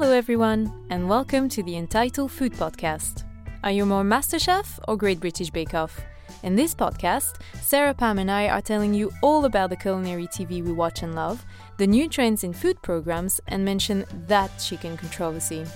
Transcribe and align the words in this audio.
Hello, 0.00 0.14
everyone, 0.14 0.72
and 0.88 1.10
welcome 1.10 1.46
to 1.50 1.62
the 1.62 1.76
Untitled 1.76 2.32
Food 2.32 2.54
Podcast. 2.54 3.24
Are 3.62 3.70
you 3.70 3.84
more 3.84 4.02
MasterChef 4.02 4.78
or 4.88 4.96
Great 4.96 5.20
British 5.20 5.50
Bake 5.50 5.74
Off? 5.74 6.00
In 6.42 6.56
this 6.56 6.74
podcast, 6.74 7.42
Sarah 7.60 7.92
Pam 7.92 8.18
and 8.18 8.30
I 8.30 8.48
are 8.48 8.62
telling 8.62 8.94
you 8.94 9.12
all 9.20 9.44
about 9.44 9.68
the 9.68 9.76
culinary 9.76 10.26
TV 10.26 10.64
we 10.64 10.72
watch 10.72 11.02
and 11.02 11.14
love, 11.14 11.44
the 11.76 11.86
new 11.86 12.08
trends 12.08 12.44
in 12.44 12.54
food 12.54 12.80
programs, 12.80 13.42
and 13.48 13.62
mention 13.62 14.06
that 14.26 14.50
chicken 14.58 14.96
controversy. 14.96 15.66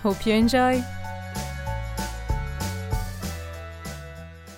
Hope 0.00 0.24
you 0.24 0.34
enjoy! 0.34 0.80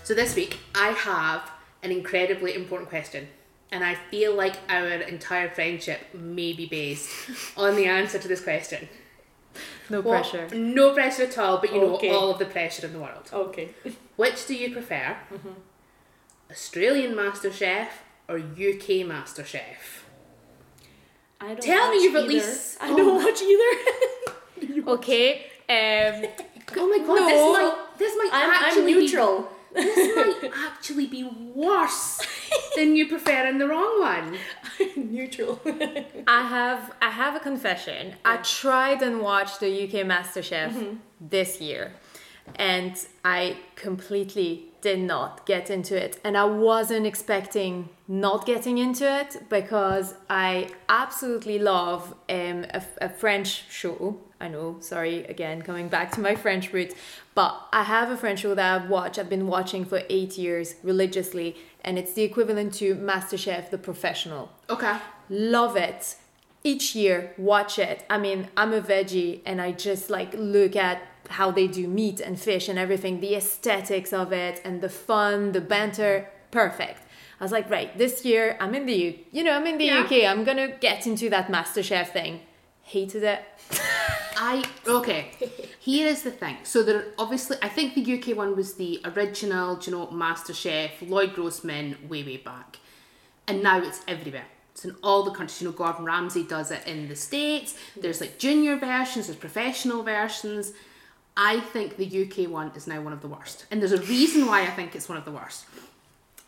So 0.03 0.13
this 0.13 0.37
week 0.37 0.59
I 0.75 0.89
have 0.89 1.51
an 1.83 1.91
incredibly 1.91 2.55
important 2.55 2.91
question. 2.91 3.29
And 3.73 3.83
I 3.83 3.95
feel 3.95 4.35
like 4.35 4.57
our 4.69 4.87
entire 4.87 5.49
friendship 5.49 6.13
may 6.13 6.53
be 6.53 6.67
based 6.67 7.09
on 7.57 7.75
the 7.75 7.87
answer 7.87 8.19
to 8.19 8.29
this 8.29 8.45
question. 8.45 8.87
No 9.91 10.03
pressure. 10.03 10.49
No 10.55 10.95
pressure 10.95 11.25
at 11.25 11.37
all, 11.39 11.59
but 11.59 11.73
you 11.73 11.81
Okay. 11.83 12.09
know 12.11 12.19
all 12.19 12.31
of 12.31 12.39
the 12.39 12.47
pressure 12.47 12.87
in 12.87 12.93
the 12.93 12.99
world. 13.01 13.29
Okay. 13.33 13.71
Which 14.17 14.47
do 14.47 14.55
you 14.55 14.71
prefer? 14.73 15.17
Australian 16.51 17.15
Master 17.17 17.53
Chef 17.53 18.03
or 18.29 18.39
UK 18.39 19.05
MasterChef? 19.07 20.03
I 21.41 21.49
don't 21.49 21.63
Tell 21.63 21.91
me 21.91 21.97
watch 21.97 22.03
you've 22.05 22.15
at 22.17 22.23
either. 22.25 22.33
least- 22.33 22.79
I 22.81 22.89
don't 22.95 23.25
watch 23.25 23.43
either. 23.43 23.91
Okay, 24.89 25.47
um, 25.69 26.25
Oh 26.77 26.89
my 26.89 26.99
god, 26.99 27.17
No. 27.17 27.27
this 27.29 27.57
might 27.57 27.99
this 27.99 28.17
might 28.17 28.31
I'm, 28.33 28.51
I'm 28.51 28.65
actually 28.65 28.95
neutral. 28.95 29.49
Be, 29.75 29.83
this 29.85 30.17
might 30.43 30.53
actually 30.57 31.07
be 31.07 31.25
worse 31.55 32.21
than 32.77 32.95
you 32.97 33.09
prefer 33.09 33.47
in 33.47 33.59
the 33.59 33.67
wrong 33.69 34.01
one. 34.01 34.37
neutral. 34.97 35.61
I 36.27 36.43
have 36.49 36.95
I 37.01 37.11
have 37.11 37.35
a 37.37 37.41
confession. 37.41 38.15
I 38.25 38.39
tried 38.39 39.03
and 39.03 39.21
watched 39.21 39.61
the 39.61 39.85
UK 39.85 40.07
MasterChef 40.07 40.99
this 41.21 41.61
year, 41.61 41.93
and 42.57 42.95
I 43.25 43.57
completely 43.77 44.75
did 44.85 45.01
not 45.01 45.47
get 45.47 45.71
into 45.71 45.97
it. 45.97 46.21
And 46.23 46.37
I 46.37 46.45
wasn't 46.45 47.07
expecting 47.07 47.89
not 48.07 48.45
getting 48.45 48.77
into 48.77 49.11
it 49.21 49.37
because 49.49 50.15
I 50.29 50.69
absolutely 50.91 51.59
love 51.59 52.15
um, 52.29 52.67
a, 52.79 52.83
a 53.01 53.09
French 53.09 53.65
show. 53.71 54.21
I 54.39 54.49
know, 54.49 54.77
sorry, 54.81 55.25
again, 55.25 55.63
coming 55.63 55.89
back 55.89 56.13
to 56.13 56.21
my 56.21 56.35
French 56.35 56.71
roots, 56.71 56.95
but 57.35 57.67
I 57.73 57.85
have 57.85 58.11
a 58.11 58.17
French 58.17 58.41
show 58.41 58.55
that 58.55 58.83
I've 58.83 58.91
watched, 58.91 59.19
I've 59.19 59.31
been 59.31 59.47
watching 59.47 59.87
for 59.87 60.03
eight 60.11 60.37
years 60.37 60.75
religiously, 60.83 61.57
and 61.85 61.99
it's 61.99 62.13
the 62.15 62.23
equivalent 62.23 62.75
to 62.75 62.95
MasterChef 62.97 63.71
The 63.71 63.79
Professional. 63.79 64.51
Okay. 64.71 64.97
love 65.29 65.77
it. 65.77 66.17
Each 66.67 66.95
year 66.95 67.35
watch 67.37 67.79
it. 67.79 68.05
I 68.09 68.17
mean 68.19 68.49
i'm 68.57 68.73
a 68.73 68.81
veggie 68.81 69.41
and 69.45 69.61
i 69.61 69.71
just 69.73 70.09
like 70.11 70.33
look 70.37 70.75
at 70.77 71.03
how 71.31 71.51
they 71.51 71.67
do 71.67 71.87
meat 71.89 72.21
and 72.21 72.39
fish 72.41 72.69
and 72.71 72.79
everything. 72.79 73.21
The 73.21 73.35
aesthetics 73.35 74.13
of 74.13 74.33
it 74.33 74.61
and 74.65 74.81
the 74.81 74.89
fun 74.89 75.53
the 75.53 75.61
banter 75.61 76.29
perfect. 76.51 77.01
I 77.41 77.45
was 77.45 77.53
like 77.53 77.69
right 77.69 77.91
this 77.99 78.25
year 78.25 78.57
i'm 78.61 78.75
in 78.75 78.87
the 78.87 78.95
U- 78.95 79.19
you 79.37 79.43
know 79.45 79.53
i'm 79.59 79.67
in 79.67 79.77
the 79.79 79.87
Yeah. 79.87 80.01
uk 80.05 80.13
i'm 80.13 80.43
gonna 80.45 80.69
get 80.89 81.07
into 81.07 81.29
that 81.31 81.49
MasterChef 81.49 82.09
thing. 82.19 82.41
Hated 82.83 83.23
it 83.25 83.41
I 84.37 84.65
okay. 84.87 85.31
Here 85.81 86.07
is 86.07 86.23
the 86.23 86.31
thing. 86.31 86.57
So 86.63 86.83
there 86.83 87.07
obviously 87.19 87.57
I 87.63 87.69
think 87.69 87.95
the 87.95 88.19
UK 88.19 88.37
one 88.37 88.57
was 88.57 88.75
the 88.75 89.01
original, 89.05 89.79
you 89.83 89.93
know, 89.93 90.07
MasterChef, 90.09 91.09
Lloyd 91.09 91.35
Grossman 91.35 91.97
way 92.09 92.23
way 92.23 92.37
back. 92.37 92.79
And 93.47 93.63
now 93.63 93.83
it's 93.83 94.03
everywhere. 94.09 94.47
It's 94.73 94.85
in 94.85 94.97
all 95.03 95.23
the 95.23 95.31
countries. 95.31 95.61
You 95.63 95.69
know, 95.69 95.73
Gordon 95.73 96.05
Ramsay 96.05 96.45
does 96.45 96.71
it 96.71 96.87
in 96.87 97.09
the 97.09 97.17
States. 97.17 97.77
There's 98.01 98.21
like 98.21 98.39
junior 98.39 98.77
versions, 98.77 99.27
there's 99.27 99.39
professional 99.39 100.03
versions. 100.03 100.73
I 101.37 101.61
think 101.61 101.97
the 101.97 102.07
UK 102.25 102.49
one 102.49 102.71
is 102.75 102.87
now 102.87 103.01
one 103.01 103.13
of 103.13 103.21
the 103.21 103.29
worst. 103.29 103.67
And 103.71 103.81
there's 103.81 103.93
a 103.93 104.01
reason 104.03 104.47
why 104.47 104.63
I 104.63 104.71
think 104.71 104.95
it's 104.95 105.09
one 105.09 105.19
of 105.19 105.25
the 105.25 105.33
worst. 105.33 105.67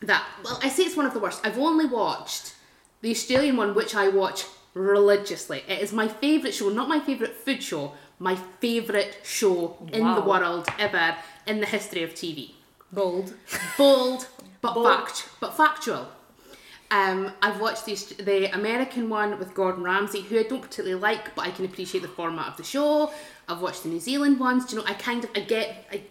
That 0.01 0.25
well, 0.45 0.59
I 0.63 0.69
say 0.69 0.85
it's 0.85 0.97
one 0.97 1.07
of 1.07 1.15
the 1.15 1.21
worst. 1.21 1.45
I've 1.45 1.59
only 1.59 1.87
watched 1.87 2.55
the 3.01 3.11
Australian 3.11 3.57
one, 3.57 3.75
which 3.75 3.95
I 3.95 4.09
watch 4.09 4.45
religiously. 4.77 5.65
It 5.67 5.81
is 5.81 5.93
my 5.93 6.07
favourite 6.07 6.55
show, 6.55 6.69
not 6.69 6.89
my 6.89 7.01
favourite 7.01 7.35
food 7.35 7.63
show, 7.63 7.95
my 8.19 8.37
favourite 8.61 9.19
show 9.25 9.77
in 9.93 10.15
the 10.15 10.21
world 10.21 10.69
ever 10.79 11.17
in 11.47 11.61
the 11.61 11.67
history 11.67 12.03
of 12.03 12.11
TV. 12.15 12.53
bold 12.93 13.35
Bold, 13.79 14.29
but 14.61 14.75
fact, 14.85 15.29
but 15.41 15.57
factual. 15.57 16.09
Um, 16.91 17.33
I've 17.43 17.61
watched 17.61 17.87
the, 17.87 17.95
the 18.23 18.55
American 18.55 19.09
one 19.09 19.39
with 19.39 19.55
Gordon 19.55 19.83
Ramsay, 19.83 20.21
who 20.21 20.39
I 20.39 20.45
don't 20.45 20.63
particularly 20.63 21.01
like, 21.01 21.35
but 21.35 21.47
I 21.47 21.51
can 21.51 21.65
appreciate 21.65 22.03
the 22.03 22.09
format 22.09 22.47
of 22.47 22.57
the 22.57 22.63
show. 22.63 23.13
I've 23.49 23.61
watched 23.61 23.83
the 23.83 23.89
New 23.89 23.99
Zealand 23.99 24.39
ones. 24.39 24.67
Do 24.67 24.77
you 24.77 24.83
know? 24.83 24.89
I 24.89 24.95
kind 24.95 25.25
of 25.25 25.31
I 25.35 25.41
get. 25.41 25.87
I, 25.91 26.03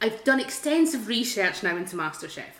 I've 0.00 0.22
done 0.24 0.40
extensive 0.40 1.08
research 1.08 1.62
now 1.62 1.76
into 1.76 1.96
MasterChef. 1.96 2.55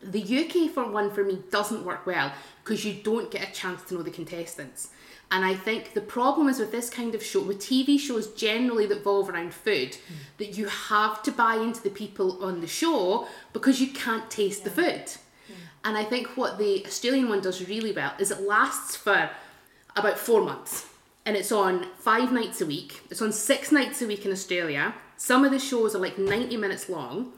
The 0.00 0.22
UK 0.22 0.70
for 0.70 0.88
one 0.88 1.10
for 1.10 1.24
me 1.24 1.42
doesn't 1.50 1.84
work 1.84 2.06
well 2.06 2.32
because 2.62 2.84
you 2.84 2.94
don't 2.94 3.30
get 3.30 3.48
a 3.48 3.52
chance 3.52 3.82
to 3.84 3.94
know 3.94 4.02
the 4.02 4.10
contestants. 4.10 4.90
And 5.30 5.44
I 5.44 5.54
think 5.54 5.92
the 5.92 6.00
problem 6.00 6.48
is 6.48 6.58
with 6.58 6.72
this 6.72 6.88
kind 6.88 7.14
of 7.14 7.22
show, 7.22 7.42
with 7.42 7.58
TV 7.58 7.98
shows 7.98 8.28
generally 8.28 8.86
that 8.86 8.98
revolve 8.98 9.28
around 9.28 9.52
food, 9.52 9.98
that 10.38 10.56
you 10.56 10.66
have 10.66 11.22
to 11.24 11.32
buy 11.32 11.56
into 11.56 11.82
the 11.82 11.90
people 11.90 12.42
on 12.42 12.60
the 12.60 12.66
show 12.66 13.26
because 13.52 13.80
you 13.80 13.88
can't 13.88 14.30
taste 14.30 14.64
the 14.64 14.70
food. 14.70 15.04
And 15.84 15.96
I 15.96 16.04
think 16.04 16.36
what 16.36 16.58
the 16.58 16.84
Australian 16.86 17.28
one 17.28 17.40
does 17.40 17.66
really 17.68 17.92
well 17.92 18.12
is 18.18 18.30
it 18.30 18.42
lasts 18.42 18.96
for 18.96 19.30
about 19.96 20.18
four 20.18 20.42
months. 20.42 20.86
And 21.26 21.36
it's 21.36 21.52
on 21.52 21.86
five 21.98 22.32
nights 22.32 22.60
a 22.60 22.66
week. 22.66 23.02
It's 23.10 23.20
on 23.20 23.32
six 23.32 23.70
nights 23.70 24.00
a 24.00 24.06
week 24.06 24.24
in 24.24 24.32
Australia. 24.32 24.94
Some 25.18 25.44
of 25.44 25.50
the 25.50 25.58
shows 25.58 25.94
are 25.94 25.98
like 25.98 26.16
90 26.16 26.56
minutes 26.56 26.88
long, 26.88 27.32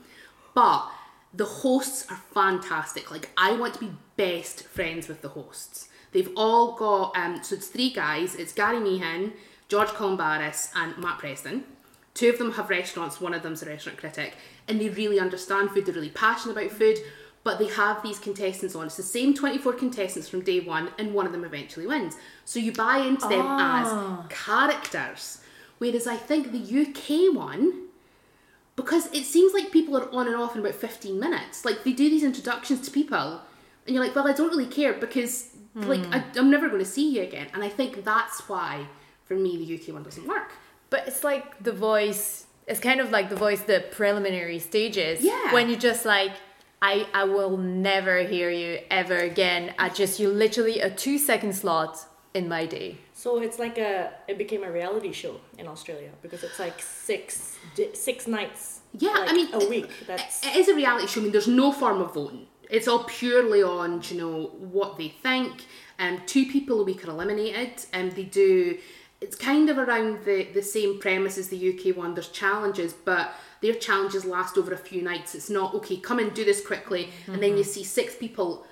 but 0.55 0.89
the 1.33 1.45
hosts 1.45 2.11
are 2.11 2.21
fantastic. 2.35 3.11
Like, 3.11 3.31
I 3.37 3.53
want 3.53 3.75
to 3.75 3.81
be 3.81 3.93
best 4.17 4.65
friends 4.65 5.09
with 5.09 5.23
the 5.23 5.29
hosts. 5.29 5.89
They've 6.13 6.31
all 6.37 6.77
got, 6.77 7.17
um, 7.17 7.43
so 7.43 7.55
it's 7.55 7.69
three 7.69 7.91
guys 7.91 8.35
it's 8.35 8.53
Gary 8.53 8.79
Mehigan, 8.79 9.33
George 9.69 9.89
Calombaris, 9.89 10.71
and 10.75 10.99
Matt 10.99 11.19
Preston. 11.19 11.65
Two 12.15 12.31
of 12.31 12.39
them 12.39 12.53
have 12.53 12.69
restaurants, 12.69 13.21
one 13.21 13.33
of 13.33 13.43
them's 13.43 13.63
a 13.63 13.67
restaurant 13.67 13.99
critic, 13.99 14.35
and 14.67 14.81
they 14.81 14.89
really 14.89 15.21
understand 15.21 15.71
food, 15.71 15.87
they're 15.87 15.95
really 15.95 16.11
passionate 16.11 16.57
about 16.57 16.73
food, 16.73 16.99
but 17.45 17.59
they 17.59 17.69
have 17.69 18.03
these 18.03 18.19
contestants 18.19 18.75
on. 18.75 18.87
It's 18.87 18.97
the 18.97 19.03
same 19.05 19.33
24 19.33 19.75
contestants 19.75 20.29
from 20.29 20.43
day 20.43 20.61
one, 20.61 20.91
and 20.99 21.15
one 21.15 21.25
of 21.27 21.33
them 21.33 21.45
eventually 21.45 21.87
wins. 21.87 22.17
So 22.45 22.59
you 22.59 22.73
buy 22.73 22.99
into 22.99 23.29
them 23.29 23.47
as 23.47 24.27
characters. 24.29 25.41
Whereas 25.79 26.07
I 26.07 26.17
think 26.17 26.53
the 26.53 26.81
UK 26.83 27.35
one, 27.35 27.87
because 28.81 29.13
it 29.13 29.25
seems 29.25 29.53
like 29.53 29.71
people 29.71 29.95
are 29.95 30.11
on 30.11 30.27
and 30.27 30.35
off 30.35 30.55
in 30.55 30.61
about 30.61 30.75
15 30.75 31.21
minutes. 31.21 31.67
Like 31.67 31.85
they 31.85 31.93
do 31.93 32.09
these 32.09 32.25
introductions 32.25 32.81
to 32.83 32.91
people, 32.91 33.43
and 33.87 33.95
you're 33.95 34.03
like, 34.03 34.15
well, 34.15 34.27
I 34.27 34.33
don't 34.33 34.49
really 34.49 34.67
care 34.67 34.95
because 34.95 35.51
like 35.75 36.05
hmm. 36.05 36.15
I, 36.15 36.25
I'm 36.37 36.51
never 36.51 36.69
going 36.69 36.81
to 36.81 36.91
see 36.91 37.15
you 37.15 37.23
again. 37.23 37.49
And 37.53 37.63
I 37.63 37.69
think 37.69 38.05
that's 38.05 38.49
why, 38.49 38.87
for 39.25 39.35
me, 39.35 39.59
the 39.59 39.75
UK 39.75 39.95
one 39.95 40.03
doesn't 40.03 40.27
work. 40.27 40.53
But 40.89 41.07
it's 41.09 41.23
like 41.23 41.63
the 41.63 41.73
voice. 41.73 42.47
It's 42.67 42.81
kind 42.81 43.01
of 43.01 43.11
like 43.11 43.29
the 43.29 43.37
voice, 43.37 43.61
the 43.61 43.85
preliminary 43.91 44.59
stages. 44.59 45.23
Yeah. 45.23 45.53
When 45.53 45.69
you 45.69 45.77
just 45.77 46.07
like, 46.07 46.33
I 46.81 47.07
I 47.13 47.25
will 47.25 47.59
never 47.59 48.23
hear 48.23 48.51
you 48.51 48.79
ever 48.91 49.19
again. 49.19 49.75
I 49.79 49.91
just 49.91 50.19
you 50.19 50.31
literally 50.31 50.81
a 50.81 50.89
two 50.89 51.19
second 51.19 51.55
slot 51.55 52.07
in 52.35 52.49
my 52.49 52.67
day. 52.67 52.99
so 53.13 53.41
it's 53.43 53.59
like 53.59 53.79
a. 53.79 54.13
It 54.29 54.39
became 54.39 54.63
a 54.63 54.71
reality 54.71 55.13
show 55.13 55.41
in 55.59 55.67
Australia 55.67 56.11
because 56.23 56.43
it's 56.45 56.59
like 56.59 56.81
six 56.81 57.59
six 57.95 58.27
nights. 58.27 58.81
Yeah, 58.93 59.15
I 59.17 59.33
mean, 59.33 59.49
a 59.53 59.69
week. 59.69 59.91
That's 60.07 60.45
It 60.47 60.57
is 60.57 60.69
a 60.69 60.75
reality 60.75 61.07
show. 61.07 61.21
I 61.21 61.25
mean, 61.25 61.33
there's 61.33 61.49
no 61.49 61.73
form 61.73 62.01
of 62.01 62.15
voting. 62.15 62.47
It's 62.69 62.87
all 62.87 63.05
purely 63.05 63.63
on, 63.65 64.01
you 64.09 64.17
know, 64.17 64.47
what 64.59 64.97
they 64.97 65.09
think. 65.09 65.65
Um, 65.99 66.23
two 66.27 66.47
people 66.47 66.81
a 66.81 66.85
week 66.85 67.05
are 67.07 67.11
eliminated, 67.11 67.85
and 67.93 68.13
they 68.13 68.25
do. 68.25 68.79
It's 69.21 69.37
kind 69.37 69.69
of 69.69 69.77
around 69.77 70.25
the 70.25 70.45
the 70.55 70.63
same 70.63 71.01
premise 71.01 71.37
as 71.37 71.49
the 71.49 71.61
UK 71.71 71.97
one. 71.97 72.15
There's 72.15 72.29
challenges, 72.29 72.93
but 72.93 73.35
their 73.61 73.75
challenges 73.75 74.25
last 74.25 74.57
over 74.57 74.73
a 74.73 74.79
few 74.79 75.03
nights. 75.03 75.35
It's 75.35 75.51
not 75.51 75.75
okay. 75.75 75.97
Come 75.97 76.21
and 76.21 76.33
do 76.33 76.45
this 76.45 76.65
quickly, 76.65 77.11
and 77.27 77.43
then 77.43 77.57
you 77.57 77.65
see 77.65 77.83
six 77.85 78.15
people 78.15 78.67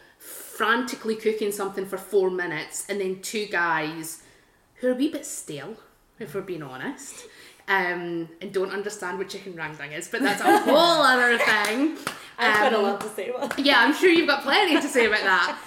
frantically 0.58 1.14
cooking 1.14 1.52
something 1.52 1.86
for 1.86 1.96
four 1.96 2.30
minutes, 2.30 2.84
and 2.88 3.00
then 3.00 3.20
two 3.22 3.46
guys 3.46 4.22
who 4.76 4.88
are 4.88 4.90
a 4.90 4.94
wee 4.94 5.08
bit 5.08 5.24
stale, 5.24 5.76
if 6.18 6.34
we're 6.34 6.40
being 6.40 6.64
honest, 6.64 7.26
um, 7.68 8.28
and 8.40 8.52
don't 8.52 8.72
understand 8.72 9.18
what 9.18 9.28
chicken 9.28 9.52
rendang 9.54 9.96
is, 9.96 10.08
but 10.08 10.20
that's 10.20 10.40
a 10.40 10.58
whole 10.70 11.02
other 11.12 11.38
thing. 11.38 11.96
I've 12.38 12.54
got 12.60 12.72
a 12.72 12.76
Um, 12.76 12.82
lot 12.82 13.00
to 13.02 13.08
say 13.08 13.28
about. 13.30 13.56
it. 13.58 13.64
yeah, 13.64 13.80
I'm 13.82 13.94
sure 13.94 14.10
you've 14.10 14.26
got 14.26 14.42
plenty 14.42 14.74
to 14.80 14.88
say 14.88 15.06
about 15.06 15.20
that. 15.22 15.58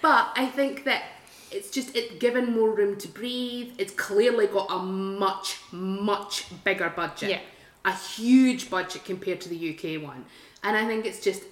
But 0.00 0.30
I 0.34 0.46
think 0.46 0.84
that 0.84 1.02
it's 1.50 1.70
just 1.70 1.94
it 1.96 2.18
given 2.20 2.52
more 2.52 2.70
room 2.70 2.96
to 2.98 3.08
breathe. 3.08 3.74
It's 3.78 3.92
clearly 3.92 4.46
got 4.46 4.68
a 4.70 4.78
much 4.78 5.58
much 5.72 6.44
bigger 6.64 6.90
budget. 6.94 7.30
Yeah. 7.30 7.40
A 7.84 7.92
huge 7.94 8.70
budget 8.70 9.04
compared 9.04 9.40
to 9.42 9.48
the 9.48 9.58
UK 9.74 10.02
one. 10.02 10.24
And 10.62 10.76
I 10.76 10.86
think 10.86 11.04
it's 11.06 11.20
just 11.20 11.42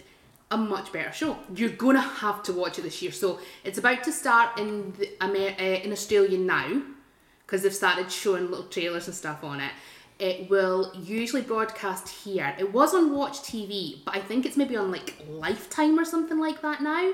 a 0.51 0.57
much 0.57 0.93
better 0.93 1.13
show. 1.13 1.37
You're 1.55 1.71
going 1.71 1.97
to 1.97 2.03
have 2.03 2.43
to 2.45 2.53
watch 2.53 2.79
it 2.79 2.83
this 2.83 3.03
year. 3.03 3.13
So 3.13 3.41
it's 3.65 3.79
about 3.79 4.05
to 4.05 4.13
start 4.13 4.59
in 4.59 4.93
the 4.99 5.11
Amer- 5.23 5.57
uh, 5.59 5.83
in 5.85 5.93
Australia 5.93 6.39
now. 6.39 6.83
because 7.45 7.63
they've 7.63 7.75
started 7.75 8.11
showing 8.11 8.51
little 8.51 8.67
trailers 8.67 9.07
and 9.07 9.15
stuff 9.15 9.45
on 9.45 9.61
it. 9.61 9.71
It 10.19 10.49
will 10.51 10.91
usually 10.97 11.43
broadcast 11.43 12.09
here. 12.09 12.55
It 12.59 12.73
was 12.73 12.95
on 12.95 13.15
Watch 13.15 13.39
TV, 13.43 14.05
but 14.05 14.17
I 14.17 14.21
think 14.21 14.47
it's 14.47 14.57
maybe 14.57 14.77
on 14.77 14.91
like 14.91 15.15
Lifetime 15.29 15.99
or 15.99 16.05
something 16.05 16.39
like 16.41 16.63
that 16.63 16.81
now. 16.83 17.13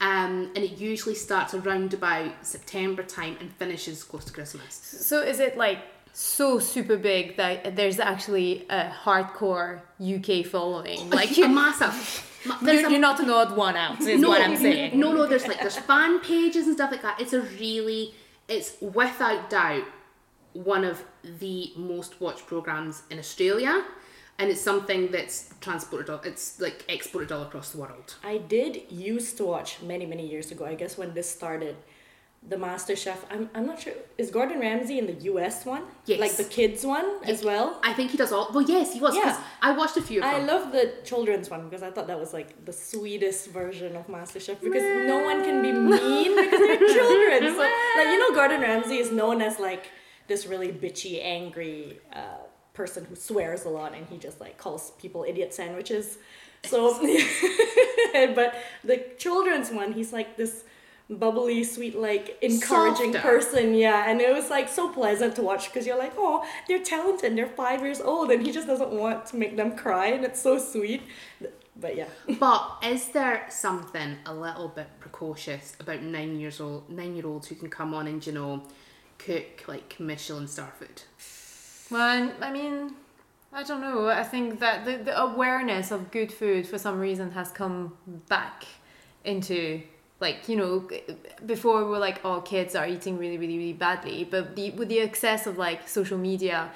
Um, 0.00 0.50
and 0.54 0.58
it 0.58 0.78
usually 0.78 1.14
starts 1.14 1.54
around 1.54 1.92
about 1.94 2.46
September 2.46 3.02
time 3.02 3.36
and 3.40 3.52
finishes 3.52 4.02
close 4.04 4.24
to 4.26 4.32
Christmas. 4.32 4.74
So 4.74 5.20
is 5.22 5.40
it 5.40 5.56
like 5.56 5.78
so 6.12 6.58
super 6.58 6.96
big 6.96 7.36
that 7.36 7.76
there's 7.76 7.98
actually 8.00 8.66
a 8.70 8.90
hardcore 9.04 9.80
UK 10.00 10.44
following? 10.46 11.10
Like 11.10 11.36
a 11.38 11.48
massive. 11.48 12.24
Ma- 12.48 12.58
there's 12.62 12.80
you're, 12.80 12.88
a- 12.88 12.92
you're 12.92 13.00
not 13.00 13.20
an 13.20 13.30
odd 13.30 13.56
one 13.56 13.76
out, 13.76 14.00
is 14.00 14.24
what 14.24 14.40
I'm 14.40 14.56
saying. 14.56 14.98
No, 14.98 15.12
no, 15.12 15.26
there's 15.26 15.46
like 15.46 15.60
there's 15.60 15.76
fan 15.76 16.20
pages 16.20 16.66
and 16.66 16.74
stuff 16.76 16.90
like 16.90 17.02
that. 17.02 17.20
It's 17.20 17.32
a 17.32 17.42
really, 17.42 18.14
it's 18.48 18.74
without 18.80 19.50
doubt 19.50 19.84
one 20.54 20.84
of 20.84 21.04
the 21.38 21.72
most 21.76 22.20
watched 22.20 22.46
programs 22.46 23.02
in 23.10 23.18
Australia, 23.18 23.84
and 24.38 24.50
it's 24.50 24.60
something 24.60 25.10
that's 25.10 25.50
transported. 25.60 26.08
all 26.10 26.20
It's 26.24 26.60
like 26.60 26.84
exported 26.88 27.30
all 27.32 27.42
across 27.42 27.70
the 27.72 27.78
world. 27.78 28.14
I 28.24 28.38
did 28.38 28.82
used 28.90 29.36
to 29.38 29.44
watch 29.44 29.80
many 29.82 30.06
many 30.06 30.26
years 30.26 30.50
ago. 30.50 30.64
I 30.64 30.74
guess 30.74 30.96
when 30.98 31.14
this 31.14 31.28
started, 31.30 31.76
the 32.48 32.56
Master 32.56 32.96
Chef. 32.96 33.24
I'm 33.30 33.50
I'm 33.54 33.66
not 33.66 33.80
sure. 33.80 33.92
Is 34.16 34.30
Gordon 34.30 34.60
Ramsay 34.60 34.98
in 34.98 35.06
the 35.06 35.18
U.S. 35.32 35.66
one? 35.66 35.82
Yes. 36.06 36.20
Like 36.20 36.36
the 36.36 36.44
kids 36.44 36.84
one 36.84 37.18
as 37.24 37.44
well. 37.44 37.80
I 37.82 37.92
think 37.92 38.10
he 38.10 38.16
does 38.16 38.32
all. 38.32 38.50
Well, 38.52 38.62
yes, 38.62 38.94
he 38.94 39.00
was. 39.00 39.14
Yeah. 39.14 39.40
I 39.60 39.72
watched 39.72 39.96
a 39.96 40.02
few 40.02 40.20
of 40.20 40.24
I 40.24 40.38
love 40.42 40.72
the 40.72 40.94
children's 41.04 41.50
one 41.50 41.68
because 41.68 41.82
I 41.82 41.90
thought 41.90 42.06
that 42.06 42.18
was 42.18 42.32
like 42.32 42.64
the 42.64 42.72
sweetest 42.72 43.50
version 43.50 43.96
of 43.96 44.08
Master 44.08 44.40
Chef 44.40 44.60
because 44.60 44.82
no 44.82 45.22
one 45.24 45.44
can 45.44 45.62
be 45.62 45.72
mean 45.72 46.36
because 46.36 46.60
they're 46.60 46.76
children. 46.98 47.54
So 47.54 47.58
like 47.58 48.08
you 48.08 48.18
know 48.18 48.34
Gordon 48.34 48.60
Ramsay 48.62 48.98
is 48.98 49.12
known 49.12 49.42
as 49.42 49.58
like 49.58 49.90
this 50.26 50.46
really 50.46 50.72
bitchy, 50.72 51.22
angry 51.22 52.00
uh, 52.12 52.44
person 52.72 53.04
who 53.04 53.16
swears 53.16 53.64
a 53.64 53.68
lot 53.68 53.94
and 53.94 54.06
he 54.06 54.16
just 54.16 54.40
like 54.40 54.56
calls 54.56 54.92
people 54.92 55.24
idiot 55.28 55.52
sandwiches. 55.52 56.18
So 56.64 56.98
but 58.34 58.54
the 58.82 59.04
children's 59.18 59.70
one 59.70 59.92
he's 59.92 60.12
like 60.12 60.36
this 60.36 60.64
bubbly 61.10 61.64
sweet 61.64 61.96
like 61.96 62.36
encouraging 62.42 63.14
Softer. 63.14 63.28
person 63.28 63.74
yeah 63.74 64.10
and 64.10 64.20
it 64.20 64.32
was 64.32 64.50
like 64.50 64.68
so 64.68 64.90
pleasant 64.90 65.34
to 65.34 65.42
watch 65.42 65.66
because 65.66 65.86
you're 65.86 65.98
like 65.98 66.12
oh 66.18 66.44
they're 66.68 66.82
talented 66.82 67.34
they're 67.34 67.46
five 67.46 67.80
years 67.80 68.00
old 68.00 68.30
and 68.30 68.44
he 68.44 68.52
just 68.52 68.66
doesn't 68.66 68.90
want 68.90 69.24
to 69.24 69.36
make 69.36 69.56
them 69.56 69.74
cry 69.74 70.08
and 70.08 70.22
it's 70.22 70.40
so 70.40 70.58
sweet 70.58 71.02
but 71.80 71.96
yeah 71.96 72.08
But 72.38 72.82
is 72.84 73.08
there 73.08 73.46
something 73.48 74.16
a 74.26 74.34
little 74.34 74.68
bit 74.68 74.88
precocious 75.00 75.76
about 75.80 76.02
nine 76.02 76.38
years 76.38 76.60
old 76.60 76.90
nine 76.90 77.14
year 77.16 77.26
olds 77.26 77.48
who 77.48 77.54
can 77.54 77.70
come 77.70 77.94
on 77.94 78.06
and 78.06 78.24
you 78.26 78.32
know 78.32 78.62
cook 79.18 79.66
like 79.66 79.98
Michelin 79.98 80.46
star 80.46 80.72
food? 80.78 81.02
Well, 81.90 82.32
I 82.40 82.52
mean, 82.52 82.94
I 83.52 83.62
don't 83.62 83.80
know. 83.80 84.08
I 84.08 84.22
think 84.22 84.60
that 84.60 84.84
the, 84.84 84.98
the 84.98 85.20
awareness 85.20 85.90
of 85.90 86.10
good 86.10 86.30
food 86.30 86.66
for 86.66 86.78
some 86.78 86.98
reason 87.00 87.30
has 87.32 87.50
come 87.50 87.96
back 88.28 88.64
into 89.24 89.82
like 90.20 90.48
you 90.48 90.56
know 90.56 90.88
before 91.46 91.84
we 91.84 91.90
were 91.90 91.98
like 91.98 92.20
oh 92.24 92.40
kids 92.40 92.74
are 92.74 92.86
eating 92.86 93.16
really 93.18 93.38
really 93.38 93.58
really 93.58 93.72
badly 93.72 94.24
but 94.24 94.56
the 94.56 94.70
with 94.72 94.88
the 94.88 95.00
access 95.00 95.46
of 95.46 95.56
like 95.58 95.88
social 95.88 96.18
media 96.18 96.70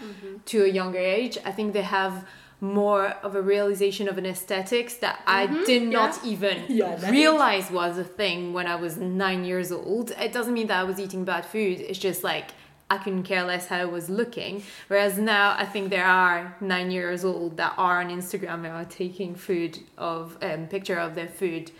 to 0.44 0.64
a 0.64 0.68
younger 0.68 0.98
age 0.98 1.38
i 1.44 1.50
think 1.50 1.72
they 1.72 1.82
have 1.82 2.26
more 2.60 3.06
of 3.24 3.34
a 3.34 3.42
realization 3.42 4.08
of 4.08 4.16
an 4.18 4.26
aesthetics 4.26 4.94
that 4.94 5.20
i 5.26 5.46
did 5.64 5.82
not 5.82 6.24
even 6.24 6.62
Yeah, 6.68 7.10
realize 7.10 7.70
was 7.70 7.98
a 7.98 8.04
thing 8.04 8.52
when 8.52 8.66
i 8.68 8.76
was 8.76 8.96
nine 8.96 9.44
years 9.44 9.72
old. 9.72 10.12
It 10.12 10.32
doesn't 10.32 10.54
mean 10.54 10.68
that 10.68 10.78
i 10.78 10.84
was 10.84 11.00
eating 11.00 11.24
bad 11.24 11.44
food 11.44 11.80
it's 11.80 11.98
just 11.98 12.22
like 12.22 12.48
I 12.90 12.98
couldn't 12.98 13.22
care 13.22 13.42
less 13.44 13.68
how 13.68 13.78
I 13.78 13.86
was 13.86 14.10
looking. 14.10 14.62
Whereas 14.88 15.16
now, 15.16 15.54
I 15.56 15.64
think 15.64 15.88
there 15.88 16.04
are 16.04 16.54
nine 16.60 16.90
years 16.90 17.24
old 17.24 17.56
that 17.56 17.72
are 17.78 18.02
on 18.02 18.10
Instagram 18.10 18.66
and 18.66 18.66
are 18.66 18.84
taking 18.84 19.34
food 19.34 19.78
of 19.96 20.36
um, 20.42 20.66
picture 20.66 20.98
of 20.98 21.14
their 21.14 21.28
food 21.28 21.70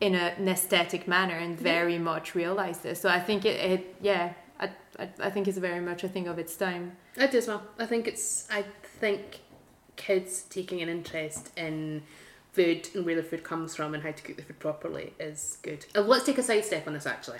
in 0.00 0.14
a, 0.14 0.34
an 0.38 0.48
aesthetic 0.48 1.06
manner 1.06 1.36
and 1.36 1.58
very 1.58 1.98
much 1.98 2.34
realize 2.34 2.78
this. 2.78 3.00
So 3.00 3.08
I 3.08 3.20
think 3.20 3.44
it, 3.44 3.60
it 3.60 3.96
yeah, 4.00 4.32
I, 4.58 4.70
I, 4.98 5.08
I 5.22 5.30
think 5.30 5.46
it's 5.46 5.58
very 5.58 5.80
much 5.80 6.04
a 6.04 6.08
thing 6.08 6.26
of 6.26 6.38
its 6.38 6.56
time. 6.56 6.96
I 7.18 7.26
do 7.26 7.38
as 7.38 7.48
well. 7.48 7.62
I 7.78 7.86
think 7.86 8.08
it's. 8.08 8.48
I 8.50 8.64
think 9.00 9.40
kids 9.96 10.42
taking 10.48 10.80
an 10.80 10.88
interest 10.88 11.50
in 11.56 12.02
food 12.52 12.88
and 12.94 13.04
where 13.04 13.14
the 13.14 13.22
food 13.22 13.44
comes 13.44 13.76
from 13.76 13.94
and 13.94 14.02
how 14.02 14.10
to 14.10 14.22
cook 14.22 14.36
the 14.36 14.42
food 14.42 14.58
properly 14.58 15.12
is 15.20 15.58
good. 15.62 15.84
Uh, 15.94 16.00
let's 16.00 16.24
take 16.24 16.38
a 16.38 16.42
side 16.42 16.64
step 16.64 16.86
on 16.86 16.94
this 16.94 17.06
actually. 17.06 17.38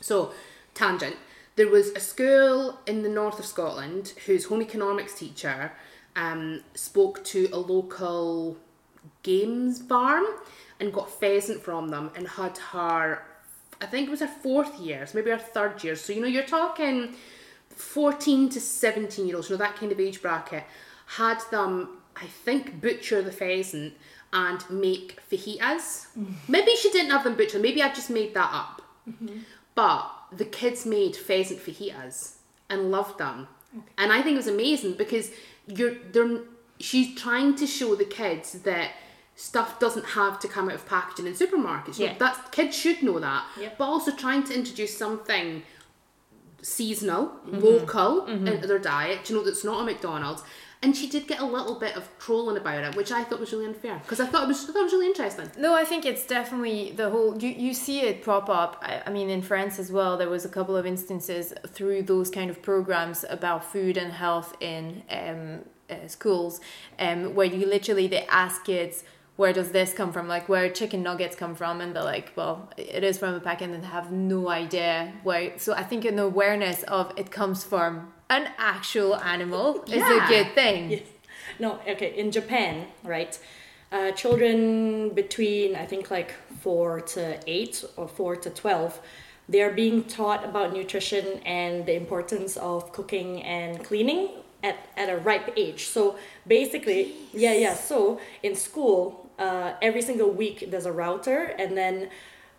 So, 0.00 0.32
tangent. 0.74 1.16
There 1.56 1.68
was 1.68 1.88
a 1.90 2.00
school 2.00 2.80
in 2.86 3.02
the 3.02 3.08
north 3.08 3.38
of 3.38 3.46
Scotland 3.46 4.12
whose 4.26 4.46
home 4.46 4.60
economics 4.60 5.14
teacher 5.14 5.72
um, 6.14 6.62
spoke 6.74 7.24
to 7.24 7.48
a 7.52 7.56
local 7.56 8.58
games 9.22 9.80
farm 9.80 10.26
and 10.80 10.92
got 10.92 11.10
pheasant 11.10 11.62
from 11.62 11.88
them 11.88 12.10
and 12.16 12.28
had 12.28 12.58
her, 12.58 13.22
I 13.80 13.86
think 13.86 14.08
it 14.08 14.10
was 14.10 14.20
her 14.20 14.26
fourth 14.26 14.78
year, 14.78 15.06
so 15.06 15.18
maybe 15.18 15.30
her 15.30 15.38
third 15.38 15.82
year. 15.82 15.96
So, 15.96 16.12
you 16.12 16.20
know, 16.20 16.26
you're 16.26 16.42
talking 16.42 17.14
14 17.70 18.48
to 18.50 18.60
17 18.60 19.26
year 19.26 19.36
olds, 19.36 19.48
you 19.48 19.56
know, 19.56 19.64
that 19.64 19.76
kind 19.76 19.92
of 19.92 20.00
age 20.00 20.22
bracket, 20.22 20.64
had 21.06 21.40
them, 21.50 21.98
I 22.16 22.26
think, 22.26 22.80
butcher 22.80 23.22
the 23.22 23.32
pheasant 23.32 23.94
and 24.32 24.64
make 24.70 25.18
fajitas. 25.30 26.08
Mm-hmm. 26.18 26.32
Maybe 26.48 26.72
she 26.76 26.90
didn't 26.90 27.10
have 27.10 27.24
them 27.24 27.36
butchered, 27.36 27.62
maybe 27.62 27.82
I 27.82 27.92
just 27.92 28.10
made 28.10 28.34
that 28.34 28.50
up. 28.52 28.82
Mm-hmm. 29.08 29.38
But 29.74 30.10
the 30.32 30.44
kids 30.44 30.86
made 30.86 31.16
pheasant 31.16 31.60
fajitas 31.60 32.36
and 32.68 32.90
loved 32.90 33.18
them. 33.18 33.48
And 33.98 34.12
I 34.12 34.22
think 34.22 34.34
it 34.34 34.38
was 34.38 34.46
amazing 34.46 34.94
because 34.94 35.30
you're 35.66 35.94
they're 36.12 36.40
she's 36.78 37.18
trying 37.18 37.54
to 37.56 37.66
show 37.66 37.94
the 37.94 38.04
kids 38.04 38.52
that 38.60 38.92
stuff 39.38 39.78
doesn't 39.78 40.06
have 40.06 40.38
to 40.40 40.48
come 40.48 40.68
out 40.68 40.74
of 40.74 40.86
packaging 40.86 41.26
in 41.26 41.34
supermarkets. 41.34 41.98
Yeah. 41.98 42.14
that's 42.18 42.48
kids 42.50 42.74
should 42.76 43.02
know 43.02 43.20
that. 43.20 43.44
Yep. 43.60 43.76
But 43.78 43.84
also 43.84 44.10
trying 44.16 44.42
to 44.44 44.54
introduce 44.54 44.96
something 44.96 45.62
seasonal, 46.62 47.26
Mm-hmm. 47.46 47.58
local 47.60 48.26
into 48.26 48.66
their 48.66 48.78
diet. 48.78 49.28
You 49.30 49.36
know, 49.36 49.44
that's 49.44 49.62
not 49.64 49.80
a 49.82 49.84
McDonald's. 49.84 50.42
And 50.82 50.94
she 50.96 51.08
did 51.08 51.26
get 51.26 51.40
a 51.40 51.44
little 51.44 51.76
bit 51.78 51.96
of 51.96 52.08
trolling 52.18 52.56
about 52.56 52.84
it, 52.84 52.96
which 52.96 53.10
I 53.10 53.24
thought 53.24 53.40
was 53.40 53.50
really 53.52 53.66
unfair 53.66 53.98
because 54.02 54.20
I 54.20 54.26
thought 54.26 54.44
it 54.44 54.48
was 54.48 54.64
I 54.68 54.72
thought 54.72 54.80
it 54.80 54.84
was 54.84 54.92
really 54.92 55.06
interesting. 55.06 55.50
No, 55.58 55.74
I 55.74 55.84
think 55.84 56.04
it's 56.04 56.26
definitely 56.26 56.92
the 56.92 57.08
whole. 57.08 57.36
You, 57.38 57.48
you 57.48 57.72
see 57.72 58.00
it 58.02 58.22
prop 58.22 58.48
up. 58.50 58.78
I, 58.82 59.02
I 59.06 59.10
mean, 59.10 59.30
in 59.30 59.40
France 59.42 59.78
as 59.78 59.90
well, 59.90 60.16
there 60.18 60.28
was 60.28 60.44
a 60.44 60.48
couple 60.50 60.76
of 60.76 60.84
instances 60.86 61.54
through 61.68 62.02
those 62.02 62.30
kind 62.30 62.50
of 62.50 62.60
programs 62.62 63.24
about 63.30 63.64
food 63.64 63.96
and 63.96 64.12
health 64.12 64.54
in 64.60 65.02
um, 65.10 65.60
uh, 65.88 66.06
schools, 66.08 66.60
um, 66.98 67.34
where 67.34 67.46
you 67.46 67.66
literally 67.66 68.06
they 68.06 68.26
ask 68.26 68.64
kids 68.64 69.02
where 69.36 69.52
does 69.52 69.70
this 69.70 69.92
come 69.92 70.12
from, 70.12 70.28
like 70.28 70.48
where 70.48 70.68
chicken 70.70 71.02
nuggets 71.02 71.36
come 71.36 71.54
from, 71.54 71.80
and 71.80 71.94
they're 71.94 72.02
like, 72.02 72.32
well, 72.36 72.70
it 72.76 73.04
is 73.04 73.18
from 73.18 73.34
a 73.34 73.40
packet, 73.40 73.70
and 73.70 73.82
they 73.82 73.88
have 73.88 74.10
no 74.10 74.48
idea 74.48 75.12
where. 75.22 75.58
So 75.58 75.74
I 75.74 75.82
think 75.82 76.04
an 76.04 76.18
awareness 76.18 76.82
of 76.84 77.12
it 77.16 77.30
comes 77.30 77.62
from 77.62 78.12
an 78.30 78.48
actual 78.58 79.16
animal 79.16 79.82
is 79.86 80.02
a 80.02 80.26
good 80.28 80.54
thing. 80.54 80.90
Yes. 80.90 81.02
No, 81.58 81.78
okay. 81.88 82.14
In 82.16 82.30
Japan, 82.30 82.86
right? 83.04 83.38
Uh, 83.92 84.10
children 84.12 85.10
between 85.10 85.76
I 85.76 85.86
think 85.86 86.10
like 86.10 86.34
four 86.60 87.00
to 87.00 87.38
eight 87.46 87.84
or 87.96 88.08
four 88.08 88.36
to 88.36 88.50
twelve, 88.50 89.00
they 89.48 89.60
are 89.62 89.72
being 89.72 90.04
taught 90.04 90.44
about 90.44 90.72
nutrition 90.72 91.40
and 91.44 91.86
the 91.86 91.94
importance 91.94 92.56
of 92.56 92.90
cooking 92.92 93.42
and 93.42 93.84
cleaning 93.84 94.30
at, 94.62 94.76
at 94.96 95.08
a 95.08 95.18
ripe 95.18 95.52
age. 95.56 95.84
So 95.84 96.16
basically, 96.46 97.12
yeah, 97.32 97.52
yeah. 97.52 97.74
So 97.74 98.18
in 98.42 98.56
school, 98.56 99.25
uh, 99.38 99.74
every 99.82 100.02
single 100.02 100.30
week 100.30 100.68
there's 100.70 100.86
a 100.86 100.92
router, 100.92 101.54
and 101.58 101.76
then 101.76 102.10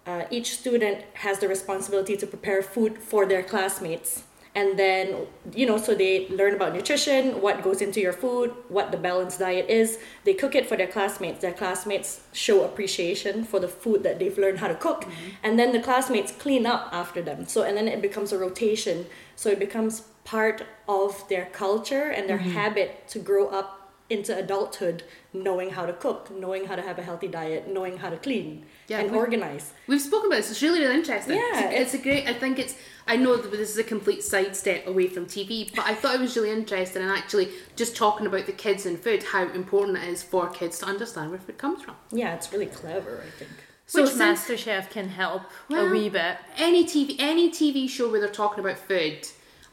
uh, 0.06 0.24
each 0.30 0.58
student 0.58 1.04
has 1.14 1.40
the 1.40 1.48
responsibility 1.48 2.16
to 2.18 2.26
prepare 2.26 2.62
food 2.62 2.98
for 2.98 3.26
their 3.26 3.44
classmates. 3.44 4.24
And 4.56 4.80
then 4.80 5.28
you 5.54 5.68
know 5.68 5.78
so 5.78 5.94
they 5.94 6.28
learn 6.30 6.56
about 6.56 6.74
nutrition 6.74 7.42
what 7.42 7.62
goes 7.62 7.80
into 7.80 8.02
your 8.02 8.14
food 8.14 8.52
what 8.70 8.92
the 8.92 8.98
balanced 8.98 9.38
diet 9.38 9.70
is. 9.70 10.00
They 10.24 10.34
cook 10.34 10.56
it 10.56 10.68
for 10.68 10.76
their 10.76 10.88
classmates. 10.88 11.42
Their 11.42 11.54
classmates 11.54 12.22
show 12.34 12.64
appreciation 12.64 13.44
for 13.44 13.60
the 13.60 13.68
food 13.68 14.02
that 14.02 14.18
they've 14.18 14.36
learned 14.36 14.58
how 14.58 14.68
to 14.68 14.74
cook. 14.74 15.06
And 15.44 15.60
then 15.60 15.74
the 15.74 15.80
classmates 15.80 16.32
clean 16.32 16.66
up 16.66 16.90
after 16.92 17.22
them. 17.22 17.48
So 17.48 17.62
and 17.62 17.78
then 17.78 17.88
it 17.88 18.02
becomes 18.02 18.32
a 18.32 18.40
rotation. 18.40 19.06
So 19.36 19.50
it 19.52 19.60
becomes 19.60 20.02
part 20.24 20.64
of 20.88 21.28
their 21.30 21.46
culture 21.46 22.10
and 22.10 22.28
their 22.28 22.40
habit 22.40 23.08
to 23.10 23.20
grow 23.20 23.48
up 23.50 23.77
into 24.10 24.36
adulthood 24.38 25.04
knowing 25.34 25.70
how 25.72 25.86
to 25.86 25.94
cook 25.94 26.32
knowing 26.32 26.66
how 26.66 26.76
to 26.76 26.82
have 26.82 26.98
a 26.98 27.04
healthy 27.04 27.28
diet 27.28 27.68
knowing 27.68 27.98
how 27.98 28.10
to 28.10 28.16
clean 28.18 28.66
Yeah, 28.88 29.00
and 29.00 29.12
we- 29.12 29.18
organize 29.18 29.74
We've 29.88 30.02
spoken 30.02 30.28
about 30.28 30.38
this. 30.38 30.52
It's 30.52 30.62
really, 30.62 30.80
really 30.82 30.96
interesting. 30.96 31.36
Yeah, 31.38 31.70
it's, 31.70 31.94
it's 31.94 31.94
a 31.94 32.04
great. 32.04 32.28
I 32.28 32.34
think 32.34 32.58
it's. 32.60 32.76
I 33.06 33.16
know 33.16 33.36
that 33.38 33.52
this 33.52 33.70
is 33.70 33.78
a 33.78 33.84
complete 33.84 34.22
sidestep 34.24 34.86
away 34.88 35.08
from 35.08 35.26
TV, 35.26 35.74
but 35.76 35.86
I 35.86 35.94
thought 35.96 36.16
it 36.16 36.22
was 36.22 36.36
really 36.36 36.52
interesting 36.52 37.02
and 37.02 37.12
actually 37.12 37.50
just 37.78 37.96
talking 37.96 38.28
about 38.28 38.46
the 38.46 38.52
kids 38.52 38.86
and 38.86 39.00
food, 39.00 39.24
how 39.24 39.44
important 39.50 39.98
it 39.98 40.04
is 40.10 40.24
for 40.24 40.50
kids 40.50 40.80
to 40.80 40.86
understand 40.86 41.32
where 41.32 41.40
food 41.40 41.58
comes 41.58 41.82
from. 41.84 41.96
yeah 42.12 42.36
it's 42.36 42.52
really 42.54 42.66
clever 42.66 43.24
i 43.26 43.30
think 43.40 43.52
So 43.86 44.02
Which 44.04 44.12
since- 44.12 44.42
MasterChef 44.46 44.90
can 44.90 45.08
help 45.10 45.44
Well, 45.70 45.88
a 45.88 45.92
wee 45.92 46.10
bit. 46.10 46.38
Any 46.58 46.84
TV, 46.86 47.16
any 47.20 47.50
TV 47.50 47.90
show 47.90 48.10
where 48.12 48.20
they're 48.22 48.30
talking 48.44 48.60
about 48.64 48.78
food, 48.78 49.20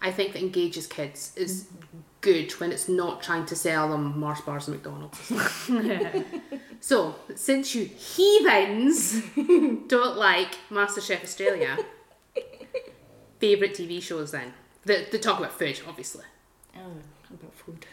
I 0.00 0.10
think 0.12 0.32
that 0.34 0.42
engages 0.42 0.86
kids 0.86 1.32
is 1.36 1.64
mm-hmm. 1.64 1.98
Good 2.25 2.50
when 2.52 2.73
it's 2.73 2.88
not 2.88 3.23
trying 3.23 3.45
to 3.45 3.54
sell 3.54 3.90
them 3.90 4.19
Mars 4.19 4.40
bars 4.40 4.66
and 4.66 4.76
McDonald's. 4.76 5.21
so, 6.81 7.14
since 7.35 7.75
you 7.75 7.85
heathens 7.85 9.23
don't 9.87 10.16
like 10.16 10.52
MasterChef 10.71 11.23
Australia, 11.23 11.76
favourite 13.38 13.75
TV 13.75 14.02
shows 14.02 14.31
then? 14.31 14.54
That 14.87 15.23
talk 15.23 15.38
about 15.38 15.52
food, 15.52 15.81
obviously. 15.87 16.25
Oh, 16.76 16.97
about 17.31 17.54
food. 17.54 17.87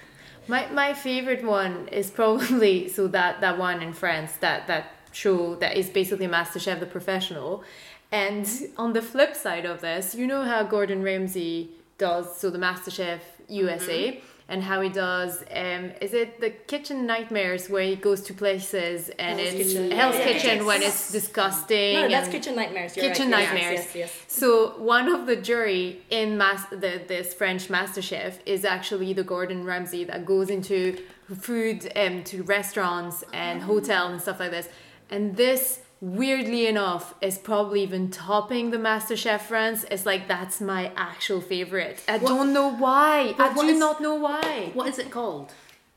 My 0.48 0.68
my 0.72 0.94
favorite 0.94 1.44
one 1.44 1.90
is 1.90 2.10
probably 2.10 2.88
so 2.88 3.08
that 3.08 3.42
that 3.42 3.58
one 3.58 3.82
in 3.82 3.94
France 3.94 4.32
that 4.40 4.68
that 4.68 4.86
show 5.12 5.56
that 5.56 5.76
is 5.76 5.90
basically 5.90 6.28
MasterChef 6.28 6.80
the 6.80 6.86
professional, 6.86 7.64
and 8.12 8.48
on 8.78 8.94
the 8.94 9.02
flip 9.02 9.36
side 9.36 9.66
of 9.66 9.82
this, 9.82 10.16
you 10.16 10.26
know 10.26 10.44
how 10.44 10.64
Gordon 10.64 11.04
Ramsay 11.04 11.72
does 11.98 12.36
so 12.36 12.50
the 12.50 12.58
MasterChef 12.58 13.20
USA. 13.51 14.22
And 14.48 14.62
how 14.62 14.81
he 14.81 14.89
does, 14.89 15.43
um, 15.55 15.91
is 16.01 16.13
it 16.13 16.41
the 16.41 16.50
kitchen 16.50 17.05
nightmares 17.05 17.70
where 17.70 17.84
he 17.84 17.96
goes 17.96 18.20
to 18.24 18.34
places 18.34 19.08
and 19.17 19.39
Hell's 19.39 19.53
it's 19.53 19.74
Kitchen. 19.74 19.91
Hell's 19.91 20.15
Yeah, 20.17 20.25
Kitchen 20.25 20.58
yes. 20.58 20.65
when 20.65 20.81
it's 20.81 21.12
disgusting. 21.13 21.93
No, 21.93 22.10
that's 22.10 22.27
kitchen 22.27 22.55
nightmares. 22.58 22.98
You're 22.98 23.05
Kitchen 23.05 23.31
right. 23.31 23.46
Nightmares. 23.46 23.79
Yes, 23.79 23.96
yes. 23.96 24.12
So 24.27 24.77
one 24.77 25.08
of 25.08 25.25
the 25.25 25.38
jury 25.38 26.01
in 26.10 26.38
mas- 26.38 26.65
the, 26.70 27.01
this 27.08 27.34
French 27.34 27.70
master 27.70 28.01
chef 28.01 28.39
is 28.46 28.65
actually 28.65 29.13
the 29.13 29.24
Gordon 29.24 29.63
Ramsay 29.63 30.03
that 30.05 30.25
goes 30.25 30.50
into 30.50 30.98
food 31.39 31.89
um, 31.96 32.22
to 32.25 32.43
restaurants 32.43 33.24
and 33.31 33.62
hotels 33.62 34.12
and 34.12 34.22
stuff 34.22 34.41
like 34.41 34.51
this. 34.51 34.67
And 35.10 35.38
this, 35.38 35.79
weirdly 36.01 36.65
enough, 36.67 37.13
is 37.22 37.38
probably 37.38 37.84
even 37.84 38.10
topping 38.10 38.72
the 38.72 38.77
MasterChef 38.77 39.41
France. 39.41 39.86
It's 39.91 40.05
like 40.05 40.27
that's 40.27 40.60
my 40.60 40.91
actual 40.98 41.39
favorite. 41.41 42.01
I 42.08 42.17
don't 42.17 42.51
know 42.53 42.70
why. 42.74 43.34
But 43.38 43.51
I 43.51 43.53
do 43.53 43.62
is- 43.67 43.79
not 43.79 44.01
know 44.01 44.15
why. 44.15 44.72
What 44.74 44.88
is 44.88 45.00
it 45.00 45.12
called? 45.12 45.53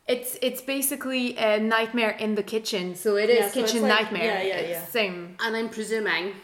It's 0.07 0.37
it's 0.43 0.61
basically 0.61 1.37
a 1.39 1.59
nightmare 1.59 2.11
in 2.11 2.35
the 2.35 2.43
kitchen. 2.43 2.95
So 2.95 3.17
it 3.17 3.31
is 3.31 3.39
Yeah, 3.39 3.49
so 3.49 3.55
kitchen 3.63 3.83
like- 3.83 4.03
nightmare. 4.13 4.25
yeah, 4.25 4.43
yeah, 4.43 4.55
It's 4.57 4.71
yeah. 4.71 4.85
Same. 4.85 5.37
And 5.41 5.57
I'm 5.57 5.71
presuming, 5.71 6.35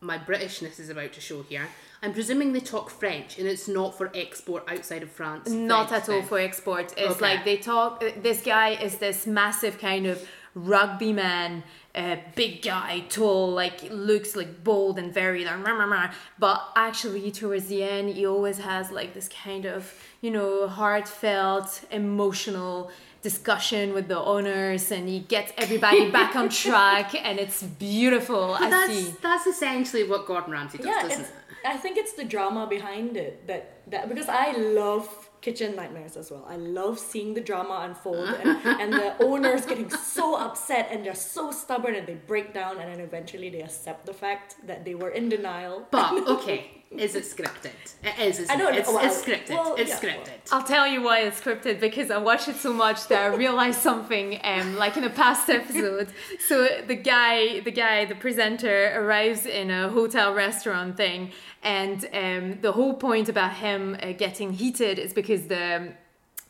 my 0.00 0.16
Britishness 0.18 0.80
is 0.80 0.88
about 0.88 1.12
to 1.12 1.20
show 1.20 1.42
here. 1.42 1.68
I'm 2.02 2.14
presuming 2.14 2.52
they 2.54 2.60
talk 2.60 2.88
French 2.88 3.38
and 3.38 3.46
it's 3.46 3.68
not 3.68 3.96
for 3.98 4.10
export 4.14 4.64
outside 4.70 5.02
of 5.02 5.10
France. 5.10 5.50
Not 5.50 5.88
French 5.90 6.02
at 6.04 6.08
all 6.08 6.20
then. 6.20 6.28
for 6.28 6.38
export. 6.38 6.92
It's 6.96 7.16
Okay. 7.16 7.20
like 7.20 7.44
they 7.44 7.56
talk. 7.58 8.02
This 8.22 8.40
guy 8.42 8.70
is 8.70 8.96
this 8.96 9.26
massive 9.26 9.78
kind 9.78 10.06
of 10.06 10.26
rugby 10.56 11.12
man, 11.12 11.62
uh, 11.94 12.16
big 12.34 12.62
guy, 12.62 13.04
tall, 13.10 13.52
like 13.52 13.88
looks 13.90 14.34
like 14.34 14.64
bold 14.64 14.98
and 14.98 15.12
very 15.12 15.44
like, 15.44 15.64
rah, 15.64 15.72
rah, 15.72 15.84
rah. 15.84 16.10
but 16.38 16.72
actually 16.74 17.30
towards 17.30 17.66
the 17.66 17.82
end 17.82 18.08
he 18.08 18.26
always 18.26 18.58
has 18.58 18.90
like 18.90 19.12
this 19.14 19.28
kind 19.28 19.66
of 19.66 19.94
you 20.22 20.30
know 20.30 20.66
heartfelt, 20.66 21.84
emotional 21.90 22.90
discussion 23.22 23.92
with 23.92 24.08
the 24.08 24.18
owners, 24.18 24.90
and 24.90 25.08
he 25.08 25.20
gets 25.20 25.52
everybody 25.58 26.10
back 26.10 26.34
on 26.34 26.48
track, 26.64 27.14
and 27.14 27.38
it's 27.38 27.62
beautiful. 27.62 28.56
But 28.58 28.62
I 28.62 28.70
that's 28.70 28.94
see. 28.94 29.14
that's 29.22 29.46
essentially 29.46 30.04
what 30.04 30.26
Gordon 30.26 30.52
Ramsay 30.52 30.78
does, 30.78 30.86
yeah, 30.86 31.02
doesn't 31.02 31.24
it? 31.24 31.30
I 31.64 31.76
think 31.76 31.98
it's 31.98 32.14
the 32.14 32.24
drama 32.24 32.66
behind 32.66 33.16
it 33.16 33.46
that 33.46 33.82
that 33.90 34.08
because 34.08 34.28
I 34.28 34.52
love 34.52 35.08
kitchen 35.40 35.76
nightmares 35.76 36.16
as 36.16 36.30
well. 36.30 36.44
I 36.48 36.56
love 36.56 36.98
seeing 36.98 37.34
the 37.34 37.40
drama 37.40 37.80
unfold 37.82 38.28
and, 38.44 38.80
and 38.80 38.92
the 38.92 39.14
owners 39.22 39.64
getting 39.66 39.90
so 39.90 40.36
upset 40.36 40.88
and 40.90 41.04
they're 41.04 41.14
so 41.14 41.50
stubborn 41.50 41.94
and 41.94 42.06
they 42.06 42.14
break 42.14 42.52
down 42.52 42.78
and 42.78 42.92
then 42.92 43.00
eventually 43.00 43.50
they 43.50 43.62
accept 43.62 44.06
the 44.06 44.14
fact 44.14 44.56
that 44.66 44.84
they 44.84 44.94
were 44.94 45.10
in 45.10 45.28
denial. 45.28 45.86
But 45.90 46.28
okay, 46.28 46.76
is 46.90 47.14
it 47.14 47.24
scripted? 47.24 47.72
It 48.02 48.18
is. 48.18 48.38
Isn't 48.38 48.50
I 48.50 48.56
don't 48.56 48.74
it? 48.74 48.78
It's, 48.78 48.88
know. 48.88 48.94
Well, 48.96 49.06
it's 49.06 49.22
scripted. 49.22 49.50
well, 49.50 49.74
it's 49.76 49.90
yeah, 49.90 50.16
well. 50.16 50.24
scripted. 50.24 50.52
I'll 50.52 50.62
tell 50.62 50.86
you 50.86 51.02
why 51.02 51.20
it's 51.20 51.40
scripted 51.40 51.80
because 51.80 52.10
I 52.10 52.18
watched 52.18 52.48
it 52.48 52.56
so 52.56 52.72
much 52.72 53.08
that 53.08 53.22
I 53.22 53.34
realized 53.34 53.80
something 53.80 54.38
um 54.44 54.76
like 54.76 54.96
in 54.96 55.04
a 55.04 55.10
past 55.10 55.50
episode. 55.50 56.08
So 56.46 56.68
the 56.86 56.94
guy 56.94 57.60
the 57.60 57.72
guy, 57.72 58.04
the 58.04 58.14
presenter 58.14 58.92
arrives 58.96 59.46
in 59.46 59.70
a 59.70 59.88
hotel 59.88 60.32
restaurant 60.32 60.96
thing 60.96 61.32
and 61.62 62.04
um 62.12 62.58
the 62.62 62.72
whole 62.72 62.94
point 62.94 63.28
about 63.28 63.52
him 63.54 63.96
uh, 64.02 64.12
getting 64.12 64.52
heated 64.52 64.98
is 64.98 65.12
because 65.12 65.42
the 65.48 65.92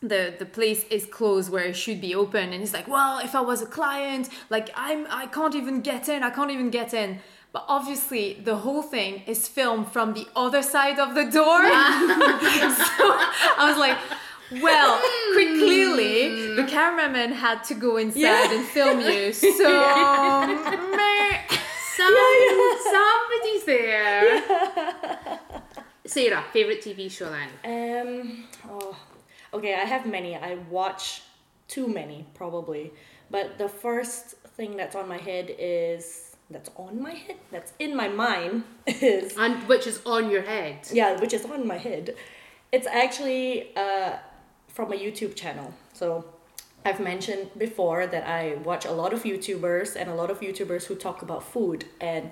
the 0.01 0.33
the 0.37 0.45
place 0.45 0.83
is 0.91 1.05
closed 1.05 1.51
where 1.51 1.63
it 1.63 1.75
should 1.75 1.99
be 1.99 2.13
open 2.13 2.51
and 2.53 2.59
he's 2.61 2.73
like 2.73 2.87
well 2.87 3.19
if 3.19 3.33
i 3.33 3.41
was 3.41 3.61
a 3.61 3.65
client 3.65 4.29
like 4.49 4.69
i'm 4.75 5.07
i 5.09 5.25
can't 5.27 5.55
even 5.55 5.81
get 5.81 6.07
in 6.07 6.21
i 6.23 6.29
can't 6.29 6.51
even 6.51 6.69
get 6.69 6.93
in 6.93 7.19
but 7.51 7.65
obviously 7.67 8.33
the 8.43 8.57
whole 8.57 8.83
thing 8.83 9.23
is 9.25 9.47
filmed 9.47 9.87
from 9.91 10.13
the 10.13 10.27
other 10.35 10.61
side 10.61 10.99
of 10.99 11.15
the 11.15 11.23
door 11.23 11.31
so 12.91 13.05
i 13.57 13.65
was 13.67 13.77
like 13.79 13.97
well 14.61 14.99
clearly 15.33 16.55
the 16.55 16.63
cameraman 16.65 17.31
had 17.31 17.63
to 17.63 17.73
go 17.73 17.97
inside 17.97 18.19
Yeah. 18.19 18.51
and 18.53 18.65
film 18.67 18.99
you 19.01 19.33
so 19.33 19.49
meh. 20.95 21.41
Some, 21.97 22.13
Somebody's 22.83 23.63
there. 23.65 24.21
Sarah, 26.07 26.43
favorite 26.53 26.81
TV 26.81 27.11
show 27.11 27.29
then? 27.29 27.49
Um. 27.63 28.43
Oh, 28.69 28.97
okay. 29.53 29.73
I 29.75 29.85
have 29.85 30.05
many. 30.05 30.35
I 30.35 30.55
watch 30.69 31.21
too 31.67 31.87
many 31.87 32.25
probably, 32.33 32.93
but 33.29 33.57
the 33.57 33.67
first 33.69 34.35
thing 34.57 34.77
that's 34.77 34.95
on 34.95 35.07
my 35.07 35.17
head 35.17 35.53
is 35.59 36.35
that's 36.49 36.69
on 36.77 37.01
my 37.01 37.11
head. 37.13 37.37
That's 37.51 37.73
in 37.79 37.95
my 37.95 38.07
mind 38.07 38.63
is 38.87 39.35
And 39.37 39.67
which 39.67 39.85
is 39.85 39.99
on 40.05 40.29
your 40.31 40.43
head. 40.43 40.87
yeah, 40.91 41.19
which 41.19 41.33
is 41.33 41.45
on 41.45 41.67
my 41.67 41.77
head. 41.77 42.15
It's 42.71 42.87
actually 42.87 43.75
uh, 43.75 44.13
from 44.67 44.91
a 44.93 44.95
YouTube 44.95 45.35
channel. 45.35 45.73
So 45.93 46.25
I've 46.85 46.99
mentioned 47.01 47.49
before 47.57 48.07
that 48.07 48.25
I 48.27 48.55
watch 48.63 48.85
a 48.85 48.91
lot 48.91 49.11
of 49.13 49.23
YouTubers 49.23 49.95
and 49.97 50.09
a 50.09 50.15
lot 50.15 50.29
of 50.31 50.39
YouTubers 50.39 50.85
who 50.85 50.95
talk 50.95 51.21
about 51.21 51.43
food. 51.43 51.85
And 51.99 52.31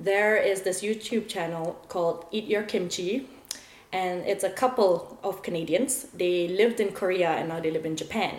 there 0.00 0.36
is 0.36 0.62
this 0.62 0.82
YouTube 0.82 1.28
channel 1.28 1.78
called 1.88 2.26
Eat 2.30 2.44
Your 2.44 2.62
Kimchi. 2.62 3.28
And 3.92 4.26
it's 4.26 4.42
a 4.42 4.50
couple 4.50 5.20
of 5.22 5.44
Canadians. 5.44 6.08
They 6.12 6.48
lived 6.48 6.80
in 6.80 6.90
Korea 6.90 7.28
and 7.30 7.48
now 7.48 7.60
they 7.60 7.70
live 7.70 7.86
in 7.86 7.94
Japan. 7.94 8.34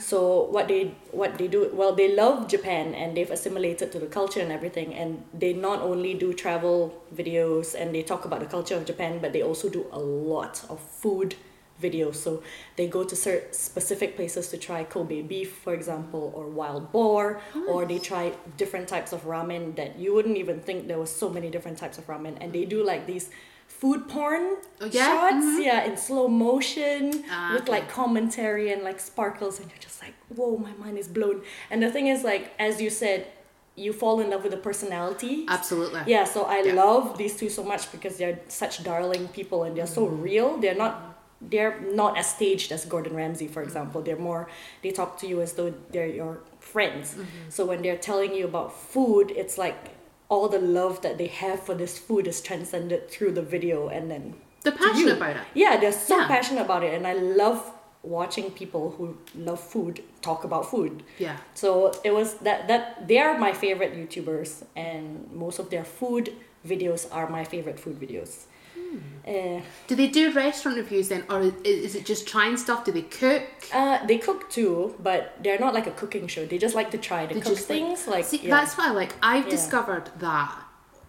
So 0.00 0.44
what 0.44 0.66
they 0.66 0.94
what 1.10 1.36
they 1.36 1.46
do 1.46 1.70
well 1.74 1.94
they 1.94 2.16
love 2.16 2.48
Japan 2.48 2.94
and 2.94 3.14
they've 3.14 3.30
assimilated 3.30 3.92
to 3.92 3.98
the 3.98 4.06
culture 4.06 4.40
and 4.40 4.50
everything 4.50 4.94
and 4.94 5.22
they 5.34 5.52
not 5.52 5.82
only 5.82 6.14
do 6.14 6.32
travel 6.32 6.94
videos 7.14 7.74
and 7.78 7.94
they 7.94 8.02
talk 8.02 8.24
about 8.24 8.40
the 8.40 8.46
culture 8.46 8.76
of 8.76 8.86
Japan 8.86 9.18
but 9.20 9.34
they 9.34 9.42
also 9.42 9.68
do 9.68 9.84
a 9.92 9.98
lot 9.98 10.64
of 10.70 10.80
food 10.80 11.36
videos. 11.86 12.16
So 12.26 12.30
they 12.78 12.86
go 12.96 13.02
to 13.10 13.14
certain 13.26 13.52
specific 13.52 14.10
places 14.18 14.44
to 14.52 14.56
try 14.68 14.80
Kobe 14.94 15.20
beef, 15.32 15.50
for 15.64 15.72
example, 15.80 16.24
or 16.36 16.44
wild 16.60 16.84
boar, 16.92 17.24
or 17.70 17.78
they 17.90 17.98
try 18.12 18.24
different 18.62 18.86
types 18.94 19.10
of 19.16 19.20
ramen 19.34 19.62
that 19.80 19.90
you 20.02 20.10
wouldn't 20.14 20.38
even 20.44 20.58
think 20.66 20.78
there 20.92 20.98
was 21.06 21.12
so 21.22 21.28
many 21.36 21.48
different 21.54 21.78
types 21.78 21.96
of 21.98 22.04
ramen. 22.12 22.34
And 22.40 22.52
they 22.56 22.64
do 22.64 22.78
like 22.92 23.02
these 23.12 23.26
food 23.80 24.00
porn 24.08 24.44
Oh, 24.80 24.86
yeah? 24.98 25.08
shots, 25.08 25.46
yeah, 25.68 25.84
in 25.88 25.96
slow 25.96 26.26
motion 26.28 27.02
Ah, 27.30 27.52
with 27.54 27.62
okay. 27.62 27.72
like 27.76 27.86
commentary 27.88 28.66
and 28.72 28.82
like 28.88 29.00
sparkles, 29.00 29.54
and 29.60 29.66
you're 29.70 29.78
just 29.88 29.98
like, 30.02 30.14
whoa, 30.36 30.56
my 30.68 30.72
mind 30.84 30.96
is 30.98 31.08
blown. 31.08 31.42
And 31.70 31.82
the 31.82 31.90
thing 31.90 32.06
is, 32.14 32.22
like, 32.24 32.44
as 32.58 32.80
you 32.84 32.90
said, 32.90 33.26
you 33.76 33.92
fall 33.92 34.20
in 34.20 34.30
love 34.30 34.42
with 34.44 34.52
the 34.52 34.62
personality. 34.70 35.46
Absolutely. 35.48 36.00
Yeah, 36.06 36.24
so 36.34 36.40
I 36.44 36.58
Yeah. 36.62 36.74
love 36.84 37.18
these 37.18 37.34
two 37.40 37.48
so 37.58 37.62
much 37.64 37.90
because 37.94 38.14
they're 38.18 38.38
such 38.48 38.84
darling 38.84 39.26
people 39.28 39.64
and 39.64 39.76
they're 39.76 39.94
so 40.00 40.04
real. 40.06 40.58
They're 40.58 40.76
not 40.86 40.94
they're 41.40 41.80
not 41.80 42.16
as 42.18 42.26
staged 42.30 42.72
as 42.72 42.84
Gordon 42.84 43.14
Ramsay, 43.14 43.48
for 43.48 43.62
example. 43.62 44.00
They're 44.02 44.16
more 44.16 44.48
they 44.82 44.90
talk 44.90 45.18
to 45.20 45.26
you 45.26 45.40
as 45.40 45.52
though 45.54 45.74
they're 45.92 46.06
your 46.06 46.40
friends. 46.60 47.14
Mm-hmm. 47.14 47.50
So 47.50 47.66
when 47.66 47.82
they're 47.82 47.98
telling 47.98 48.34
you 48.34 48.44
about 48.46 48.72
food, 48.72 49.30
it's 49.30 49.58
like 49.58 49.76
all 50.28 50.48
the 50.48 50.58
love 50.58 51.02
that 51.02 51.18
they 51.18 51.26
have 51.26 51.60
for 51.60 51.74
this 51.74 51.98
food 51.98 52.26
is 52.26 52.40
transcended 52.40 53.10
through 53.10 53.32
the 53.32 53.42
video 53.42 53.88
and 53.88 54.10
then 54.10 54.34
They're 54.62 54.72
passionate 54.72 55.18
about 55.18 55.36
it. 55.36 55.42
Yeah, 55.52 55.76
they're 55.76 55.92
so 55.92 56.18
Yeah. 56.18 56.26
passionate 56.26 56.62
about 56.62 56.82
it 56.82 56.94
and 56.94 57.06
I 57.06 57.12
love 57.12 57.70
watching 58.02 58.50
people 58.50 58.90
who 58.96 59.16
love 59.34 59.60
food 59.60 60.02
talk 60.22 60.44
about 60.44 60.70
food. 60.70 61.02
Yeah. 61.18 61.36
So 61.54 61.92
it 62.04 62.12
was 62.14 62.34
that 62.46 62.68
that 62.68 63.06
they 63.08 63.18
are 63.18 63.38
my 63.38 63.52
favorite 63.52 63.92
YouTubers, 63.94 64.64
and 64.76 65.30
most 65.32 65.58
of 65.58 65.70
their 65.70 65.84
food 65.84 66.32
videos 66.66 67.06
are 67.12 67.28
my 67.28 67.44
favorite 67.44 67.78
food 67.80 67.98
videos. 68.00 68.44
Uh, 69.26 69.60
Do 69.86 69.94
they 69.94 70.08
do 70.08 70.32
restaurant 70.32 70.76
reviews 70.76 71.08
then, 71.08 71.24
or 71.30 71.40
is, 71.40 71.54
is 71.64 71.94
it 71.94 72.04
just 72.04 72.26
trying 72.28 72.56
stuff? 72.56 72.84
Do 72.84 72.92
they 72.92 73.02
cook? 73.02 73.42
uh, 73.72 74.04
they 74.06 74.18
cook 74.18 74.50
too, 74.50 74.94
but 75.02 75.36
they're 75.42 75.58
not 75.58 75.72
like 75.74 75.86
a 75.86 75.92
cooking 75.92 76.26
show. 76.26 76.44
They 76.46 76.58
just 76.58 76.74
like 76.74 76.90
to 76.90 76.98
try 76.98 77.26
to 77.26 77.34
They 77.34 77.40
cook 77.40 77.54
just 77.54 77.70
like- 77.70 77.78
things. 77.78 78.06
Like, 78.06 78.24
See, 78.26 78.38
yeah. 78.42 78.50
that's 78.56 78.76
what 78.76 78.88
I 78.88 78.92
like. 78.92 79.12
I've 79.22 79.44
Yeah. 79.44 79.50
discovered 79.50 80.10
that 80.18 80.54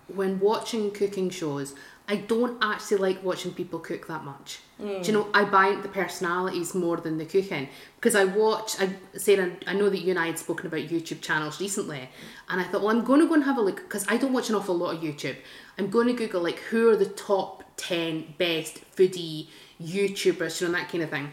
when 0.07 0.39
watching 0.39 0.91
cooking 0.91 1.29
shows, 1.29 1.73
I 2.07 2.17
don't 2.17 2.63
actually 2.63 2.97
like 2.97 3.23
watching 3.23 3.51
people 3.51 3.79
cook 3.79 4.07
that 4.07 4.23
much. 4.23 4.59
Mm. 4.79 5.01
Do 5.01 5.07
you 5.11 5.17
know? 5.17 5.27
I 5.33 5.43
buy 5.43 5.69
into 5.69 5.81
the 5.81 5.87
personalities 5.89 6.75
more 6.75 6.97
than 6.97 7.17
the 7.17 7.25
cooking 7.25 7.67
because 7.95 8.15
I 8.15 8.25
watch. 8.25 8.79
I 8.79 8.89
Sarah, 9.17 9.51
I 9.65 9.73
know 9.73 9.89
that 9.89 9.97
you 9.99 10.11
and 10.11 10.19
I 10.19 10.27
had 10.27 10.37
spoken 10.37 10.67
about 10.67 10.81
YouTube 10.81 11.21
channels 11.21 11.59
recently, 11.59 12.07
and 12.47 12.61
I 12.61 12.63
thought, 12.65 12.81
well, 12.81 12.91
I'm 12.95 13.03
going 13.03 13.21
to 13.21 13.27
go 13.27 13.33
and 13.33 13.43
have 13.45 13.57
a 13.57 13.61
look 13.61 13.77
because 13.77 14.05
I 14.07 14.17
don't 14.17 14.33
watch 14.33 14.49
an 14.49 14.55
awful 14.55 14.77
lot 14.77 14.95
of 14.95 15.01
YouTube. 15.01 15.35
I'm 15.79 15.89
going 15.89 16.05
to 16.07 16.13
Google 16.13 16.41
like 16.43 16.59
who 16.69 16.87
are 16.89 16.95
the 16.95 17.07
top 17.07 17.63
ten 17.77 18.33
best 18.37 18.79
foodie 18.95 19.47
YouTubers, 19.81 20.61
you 20.61 20.67
know, 20.67 20.73
that 20.73 20.89
kind 20.89 21.03
of 21.03 21.09
thing. 21.09 21.29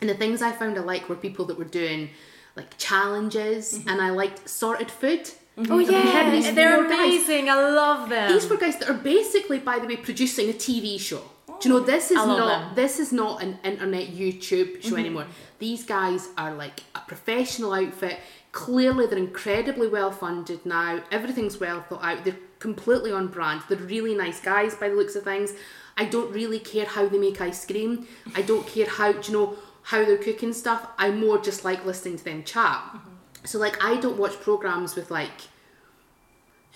And 0.00 0.10
the 0.10 0.14
things 0.14 0.42
I 0.42 0.52
found 0.52 0.76
I 0.78 0.82
like 0.82 1.08
were 1.08 1.16
people 1.16 1.44
that 1.46 1.58
were 1.58 1.64
doing 1.64 2.10
like 2.54 2.76
challenges, 2.78 3.84
and 3.86 4.00
I 4.00 4.10
liked 4.10 4.48
sorted 4.48 4.90
food. 4.90 5.30
Oh 5.58 5.78
Have 5.78 5.90
you 5.90 6.10
heard 6.12 6.26
of 6.26 6.32
these 6.32 6.44
yeah, 6.46 6.50
they're 6.52 6.76
four 6.76 6.88
guys? 6.88 6.98
amazing. 6.98 7.48
I 7.48 7.54
love 7.54 8.08
them. 8.10 8.30
These 8.32 8.48
were 8.48 8.56
guys 8.58 8.78
that 8.78 8.90
are 8.90 8.94
basically, 8.94 9.58
by 9.58 9.78
the 9.78 9.86
way, 9.86 9.96
producing 9.96 10.50
a 10.50 10.52
TV 10.52 11.00
show. 11.00 11.22
Do 11.60 11.68
you 11.68 11.74
know 11.74 11.80
this 11.80 12.10
is 12.10 12.16
not 12.16 12.36
them. 12.36 12.46
Mm-hmm. 12.48 12.74
this 12.74 12.98
is 12.98 13.12
not 13.12 13.42
an 13.42 13.58
internet 13.64 14.08
YouTube 14.08 14.82
show 14.82 14.96
anymore. 14.96 15.26
These 15.58 15.84
guys 15.86 16.28
are 16.36 16.52
like 16.54 16.80
a 16.94 17.00
professional 17.00 17.72
outfit. 17.72 18.18
Clearly, 18.52 19.06
they're 19.06 19.18
incredibly 19.18 19.88
well 19.88 20.10
funded 20.10 20.66
now. 20.66 21.02
Everything's 21.10 21.58
well 21.58 21.80
thought 21.88 22.04
out. 22.04 22.24
They're 22.24 22.36
completely 22.58 23.12
on 23.12 23.28
brand. 23.28 23.62
They're 23.68 23.78
really 23.78 24.14
nice 24.14 24.40
guys 24.40 24.74
by 24.74 24.88
the 24.88 24.94
looks 24.94 25.16
of 25.16 25.24
things. 25.24 25.52
I 25.96 26.04
don't 26.04 26.32
really 26.32 26.58
care 26.58 26.86
how 26.86 27.08
they 27.08 27.18
make 27.18 27.40
ice 27.40 27.64
cream. 27.64 28.06
I 28.34 28.42
don't 28.42 28.66
care 28.66 28.86
how 28.86 29.12
do 29.12 29.32
you 29.32 29.38
know 29.38 29.56
how 29.82 30.04
they're 30.04 30.18
cooking 30.18 30.52
stuff. 30.52 30.88
I 30.98 31.10
more 31.10 31.38
just 31.38 31.64
like 31.64 31.84
listening 31.84 32.18
to 32.18 32.24
them 32.24 32.44
chat. 32.44 32.78
Mm-hmm. 32.78 33.10
So 33.44 33.58
like 33.58 33.82
I 33.82 33.96
don't 33.96 34.18
watch 34.18 34.40
programs 34.40 34.94
with 34.94 35.10
like 35.10 35.48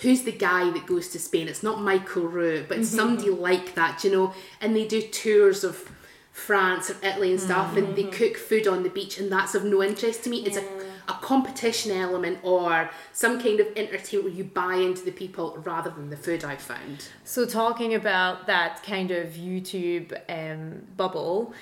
who's 0.01 0.23
the 0.23 0.33
guy 0.33 0.71
that 0.71 0.87
goes 0.87 1.09
to 1.09 1.19
Spain? 1.19 1.49
It's 1.49 1.63
not 1.63 1.81
Michael 1.81 2.23
Roux, 2.23 2.65
but 2.67 2.79
it's 2.79 2.89
mm-hmm. 2.89 2.97
somebody 2.97 3.31
like 3.31 3.75
that, 3.75 4.03
you 4.05 4.11
know. 4.11 4.35
And 4.61 4.75
they 4.75 4.87
do 4.87 5.03
tours 5.03 5.63
of 5.63 5.91
France 6.33 6.91
or 6.91 6.97
Italy 7.07 7.33
and 7.33 7.41
stuff, 7.41 7.77
and 7.77 7.95
they 7.97 8.05
mm-hmm. 8.05 8.13
cook 8.13 8.37
food 8.37 8.67
on 8.67 8.83
the 8.83 8.89
beach, 8.89 9.19
and 9.19 9.31
that's 9.31 9.55
of 9.55 9.65
no 9.65 9.83
interest 9.83 10.25
to 10.25 10.31
me. 10.31 10.39
It's 10.39 10.57
a, 10.57 10.65
a 11.11 11.15
competition 11.33 11.91
element 12.07 12.39
or 12.43 12.91
some 13.13 13.35
kind 13.45 13.59
of 13.61 13.67
entertainment 13.77 14.25
where 14.29 14.35
you 14.41 14.45
buy 14.45 14.75
into 14.89 15.03
the 15.09 15.11
people 15.23 15.47
rather 15.65 15.91
than 15.91 16.07
the 16.15 16.17
food 16.27 16.43
I 16.45 16.57
found. 16.57 17.09
So 17.25 17.41
talking 17.47 17.95
about 17.95 18.47
that 18.47 18.83
kind 18.83 19.11
of 19.11 19.27
YouTube 19.49 20.09
um, 20.39 20.83
bubble, 20.97 21.53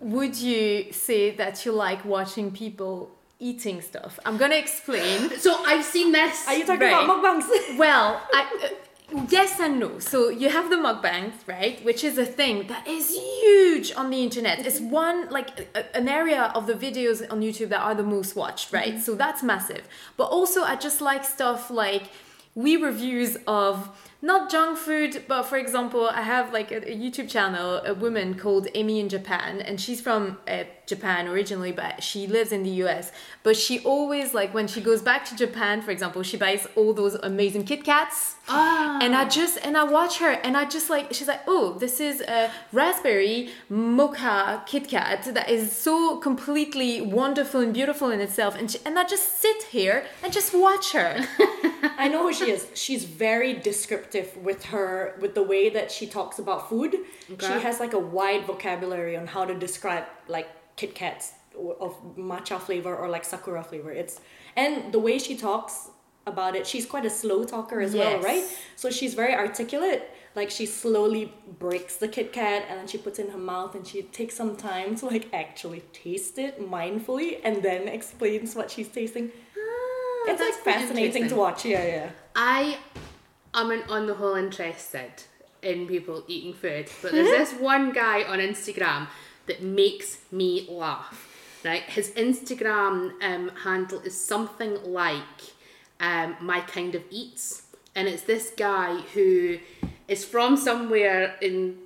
would 0.00 0.36
you 0.36 0.92
say 0.92 1.22
that 1.36 1.54
you 1.64 1.72
like 1.72 2.04
watching 2.04 2.46
people 2.52 3.10
eating 3.40 3.80
stuff? 3.80 4.18
I'm 4.26 4.36
gonna 4.36 4.56
explain. 4.56 5.18
So 5.38 5.50
I've 5.64 5.84
seen 5.84 6.12
this. 6.12 6.46
Are 6.48 6.54
you 6.54 6.64
talking 6.64 6.82
Right. 6.88 7.04
about 7.04 7.08
mukbangs? 7.42 7.48
Well, 7.84 8.20
I, 8.32 8.40
uh, 8.64 8.68
yes 9.28 9.58
and 9.60 9.80
no. 9.80 9.98
So 9.98 10.28
you 10.28 10.48
have 10.48 10.70
the 10.70 10.76
mukbangs, 10.76 11.34
right? 11.46 11.82
Which 11.84 12.04
is 12.04 12.18
a 12.18 12.26
thing 12.26 12.66
that 12.68 12.86
is 12.86 13.10
huge 13.10 13.92
on 13.94 14.10
the 14.10 14.22
internet. 14.22 14.66
It's 14.66 14.80
mm-hmm. 14.80 14.90
one 14.90 15.30
like 15.30 15.68
a, 15.74 15.96
an 15.96 16.08
area 16.08 16.52
of 16.54 16.66
the 16.66 16.74
videos 16.74 17.30
on 17.30 17.40
YouTube 17.40 17.70
that 17.70 17.80
are 17.80 17.94
the 17.94 18.02
most 18.02 18.36
watched, 18.36 18.72
right? 18.72 18.94
Mm-hmm. 18.94 19.02
So 19.02 19.14
that's 19.14 19.42
massive. 19.42 19.88
But 20.16 20.24
also, 20.24 20.62
I 20.62 20.76
just 20.76 21.00
like 21.00 21.24
stuff 21.24 21.70
like 21.70 22.10
we 22.54 22.76
reviews 22.76 23.36
of 23.46 23.88
not 24.20 24.50
junk 24.50 24.76
food, 24.76 25.22
but 25.28 25.44
for 25.44 25.56
example, 25.56 26.08
I 26.08 26.22
have 26.22 26.52
like 26.52 26.72
a, 26.72 26.78
a 26.78 26.96
YouTube 26.96 27.28
channel, 27.28 27.80
a 27.84 27.94
woman 27.94 28.34
called 28.34 28.66
Amy 28.74 28.98
in 28.98 29.08
Japan, 29.08 29.60
and 29.60 29.80
she's 29.80 30.00
from 30.00 30.38
uh, 30.48 30.64
Japan 30.86 31.28
originally, 31.28 31.70
but 31.70 32.02
she 32.02 32.26
lives 32.26 32.50
in 32.50 32.64
the 32.64 32.70
US. 32.82 33.12
But 33.44 33.56
she 33.56 33.78
always 33.80 34.34
like 34.34 34.52
when 34.52 34.66
she 34.66 34.80
goes 34.80 35.02
back 35.02 35.24
to 35.26 35.36
Japan, 35.36 35.82
for 35.82 35.92
example, 35.92 36.24
she 36.24 36.36
buys 36.36 36.66
all 36.74 36.92
those 36.92 37.14
amazing 37.14 37.64
Kit 37.64 37.84
Kats. 37.84 38.34
Ah. 38.48 38.98
And 39.00 39.14
I 39.14 39.28
just 39.28 39.58
and 39.64 39.76
I 39.76 39.84
watch 39.84 40.18
her 40.18 40.32
and 40.32 40.56
I 40.56 40.64
just 40.64 40.90
like 40.90 41.12
she's 41.12 41.28
like 41.28 41.42
oh 41.46 41.76
this 41.78 42.00
is 42.00 42.20
a 42.22 42.50
raspberry 42.72 43.50
mocha 43.68 44.64
Kit 44.66 44.88
Kat 44.88 45.32
that 45.32 45.48
is 45.48 45.70
so 45.70 46.16
completely 46.16 47.00
wonderful 47.00 47.60
and 47.60 47.72
beautiful 47.72 48.10
in 48.10 48.20
itself 48.20 48.56
and 48.58 48.70
she, 48.70 48.78
and 48.84 48.98
I 48.98 49.04
just 49.04 49.38
sit 49.38 49.64
here 49.64 50.06
and 50.24 50.32
just 50.32 50.54
watch 50.54 50.92
her. 50.92 51.24
I 51.82 52.08
know 52.08 52.22
who 52.26 52.32
she 52.32 52.50
is. 52.50 52.66
She's 52.74 53.04
very 53.04 53.52
descriptive 53.54 54.36
with 54.36 54.64
her 54.66 55.16
with 55.20 55.34
the 55.34 55.42
way 55.42 55.68
that 55.70 55.90
she 55.90 56.06
talks 56.06 56.38
about 56.38 56.68
food. 56.68 56.96
She 57.40 57.46
has 57.62 57.80
like 57.80 57.92
a 57.92 57.98
wide 57.98 58.44
vocabulary 58.46 59.16
on 59.16 59.26
how 59.26 59.44
to 59.44 59.54
describe 59.54 60.04
like 60.28 60.48
Kit 60.76 60.94
Kats 60.94 61.32
of 61.80 61.96
matcha 62.16 62.60
flavor 62.60 62.94
or 62.96 63.08
like 63.08 63.24
sakura 63.24 63.62
flavor. 63.64 63.90
It's 63.92 64.20
and 64.56 64.92
the 64.92 64.98
way 64.98 65.18
she 65.18 65.36
talks 65.36 65.90
about 66.26 66.54
it, 66.54 66.66
she's 66.66 66.84
quite 66.86 67.06
a 67.06 67.10
slow 67.10 67.42
talker 67.44 67.80
as 67.80 67.94
well, 67.94 68.20
right? 68.22 68.44
So 68.76 68.90
she's 68.90 69.14
very 69.14 69.34
articulate. 69.34 70.10
Like 70.36 70.50
she 70.50 70.66
slowly 70.66 71.32
breaks 71.58 71.96
the 71.96 72.06
Kit 72.06 72.32
Kat 72.32 72.64
and 72.68 72.78
then 72.78 72.86
she 72.86 72.98
puts 72.98 73.18
it 73.18 73.26
in 73.26 73.32
her 73.32 73.38
mouth 73.38 73.74
and 73.74 73.84
she 73.86 74.02
takes 74.02 74.36
some 74.36 74.56
time 74.56 74.94
to 74.96 75.06
like 75.06 75.26
actually 75.32 75.80
taste 75.92 76.38
it 76.38 76.60
mindfully 76.60 77.40
and 77.42 77.62
then 77.62 77.88
explains 77.88 78.54
what 78.54 78.70
she's 78.70 78.88
tasting. 78.88 79.32
Ah. 79.56 79.87
It's 80.28 80.40
like 80.40 80.54
fascinating 80.74 81.28
to 81.28 81.34
watch. 81.34 81.64
Yeah, 81.64 81.86
yeah. 81.86 82.10
I 82.36 82.78
am 83.54 83.70
an, 83.70 83.82
on 83.88 84.06
the 84.06 84.14
whole 84.14 84.34
interested 84.34 85.12
in 85.62 85.86
people 85.86 86.24
eating 86.28 86.54
food, 86.54 86.88
but 87.02 87.12
there's 87.12 87.50
this 87.50 87.60
one 87.60 87.92
guy 87.92 88.22
on 88.22 88.38
Instagram 88.38 89.08
that 89.46 89.62
makes 89.62 90.18
me 90.30 90.66
laugh. 90.70 91.24
Right, 91.64 91.82
his 91.82 92.10
Instagram 92.12 93.20
um, 93.20 93.50
handle 93.64 93.98
is 94.00 94.18
something 94.18 94.80
like 94.84 95.22
um, 95.98 96.36
my 96.40 96.60
kind 96.60 96.94
of 96.94 97.02
eats, 97.10 97.62
and 97.96 98.06
it's 98.06 98.22
this 98.22 98.52
guy 98.56 99.00
who 99.14 99.58
is 100.06 100.24
from 100.24 100.56
somewhere 100.56 101.34
in 101.42 101.78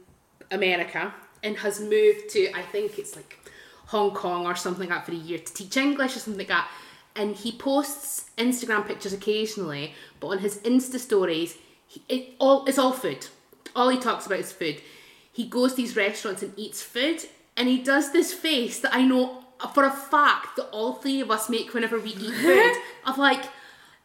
America 0.50 1.14
and 1.42 1.56
has 1.58 1.80
moved 1.80 2.28
to 2.30 2.52
I 2.52 2.62
think 2.62 2.98
it's 2.98 3.16
like 3.16 3.38
Hong 3.86 4.12
Kong 4.12 4.46
or 4.46 4.54
something 4.54 4.88
like 4.88 4.98
that 4.98 5.06
for 5.06 5.12
a 5.12 5.16
year 5.16 5.38
to 5.38 5.54
teach 5.54 5.76
English 5.76 6.16
or 6.16 6.20
something 6.20 6.38
like 6.38 6.48
that. 6.48 6.68
And 7.14 7.36
he 7.36 7.52
posts 7.52 8.30
Instagram 8.38 8.86
pictures 8.86 9.12
occasionally, 9.12 9.94
but 10.18 10.28
on 10.28 10.38
his 10.38 10.58
Insta 10.58 10.98
stories, 10.98 11.58
he, 11.86 12.02
it 12.08 12.34
all 12.38 12.64
it's 12.66 12.78
all 12.78 12.92
food. 12.92 13.26
All 13.76 13.88
he 13.88 13.98
talks 13.98 14.26
about 14.26 14.40
is 14.40 14.52
food. 14.52 14.80
He 15.32 15.46
goes 15.46 15.72
to 15.72 15.76
these 15.76 15.96
restaurants 15.96 16.42
and 16.42 16.52
eats 16.58 16.82
food, 16.82 17.22
and 17.56 17.68
he 17.68 17.82
does 17.82 18.12
this 18.12 18.32
face 18.32 18.80
that 18.80 18.94
I 18.94 19.02
know 19.02 19.44
for 19.74 19.84
a 19.84 19.90
fact 19.90 20.56
that 20.56 20.68
all 20.70 20.94
three 20.94 21.20
of 21.20 21.30
us 21.30 21.48
make 21.48 21.72
whenever 21.74 21.98
we 21.98 22.10
eat 22.10 22.34
food 22.42 22.72
of 23.06 23.18
like. 23.18 23.44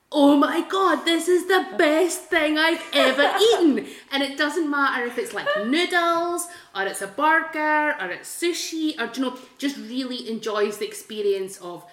Oh 0.10 0.38
my 0.38 0.62
god, 0.62 1.04
this 1.04 1.28
is 1.28 1.48
the 1.48 1.68
best 1.78 2.22
thing 2.30 2.58
I've 2.58 2.82
ever 2.94 3.30
eaten. 3.42 3.86
And 4.10 4.24
it 4.24 4.38
doesn't 4.38 4.70
matter 4.70 5.06
if 5.06 5.18
it's 5.18 5.34
like 5.34 5.48
noodles 5.66 6.48
or 6.74 6.84
it's 6.84 7.02
a 7.02 7.08
burger 7.08 7.94
or 8.00 8.12
it's 8.12 8.42
sushi 8.42 8.98
or 8.98 9.12
you 9.14 9.22
know, 9.30 9.38
just 9.58 9.76
really 9.76 10.30
enjoys 10.30 10.78
the 10.78 10.88
experience 10.88 11.58
of 11.58 11.84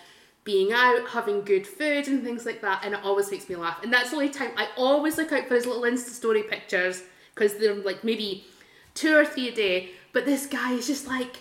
being 0.45 0.73
out, 0.73 1.09
having 1.09 1.43
good 1.43 1.67
food 1.67 2.07
and 2.07 2.23
things 2.23 2.45
like 2.47 2.61
that. 2.61 2.85
And 2.85 2.95
it 2.95 3.01
always 3.03 3.31
makes 3.31 3.49
me 3.49 3.57
laugh. 3.57 3.83
And 3.83 3.93
that's 3.93 4.11
the 4.11 4.17
only 4.17 4.29
time 4.29 4.51
I 4.57 4.69
always 4.77 5.17
look 5.17 5.33
out 5.33 5.49
for 5.49 5.55
his 5.55 5.67
little 5.67 5.83
Insta 5.83 6.11
story 6.11 6.43
pictures 6.43 7.03
because 7.35 7.55
they're 7.57 7.75
like 7.75 8.05
maybe 8.05 8.45
two 8.95 9.17
or 9.17 9.25
three 9.25 9.49
a 9.49 9.53
day. 9.55 9.91
But 10.13 10.27
this 10.27 10.47
guy 10.47 10.73
is 10.73 10.87
just 10.87 11.07
like, 11.09 11.39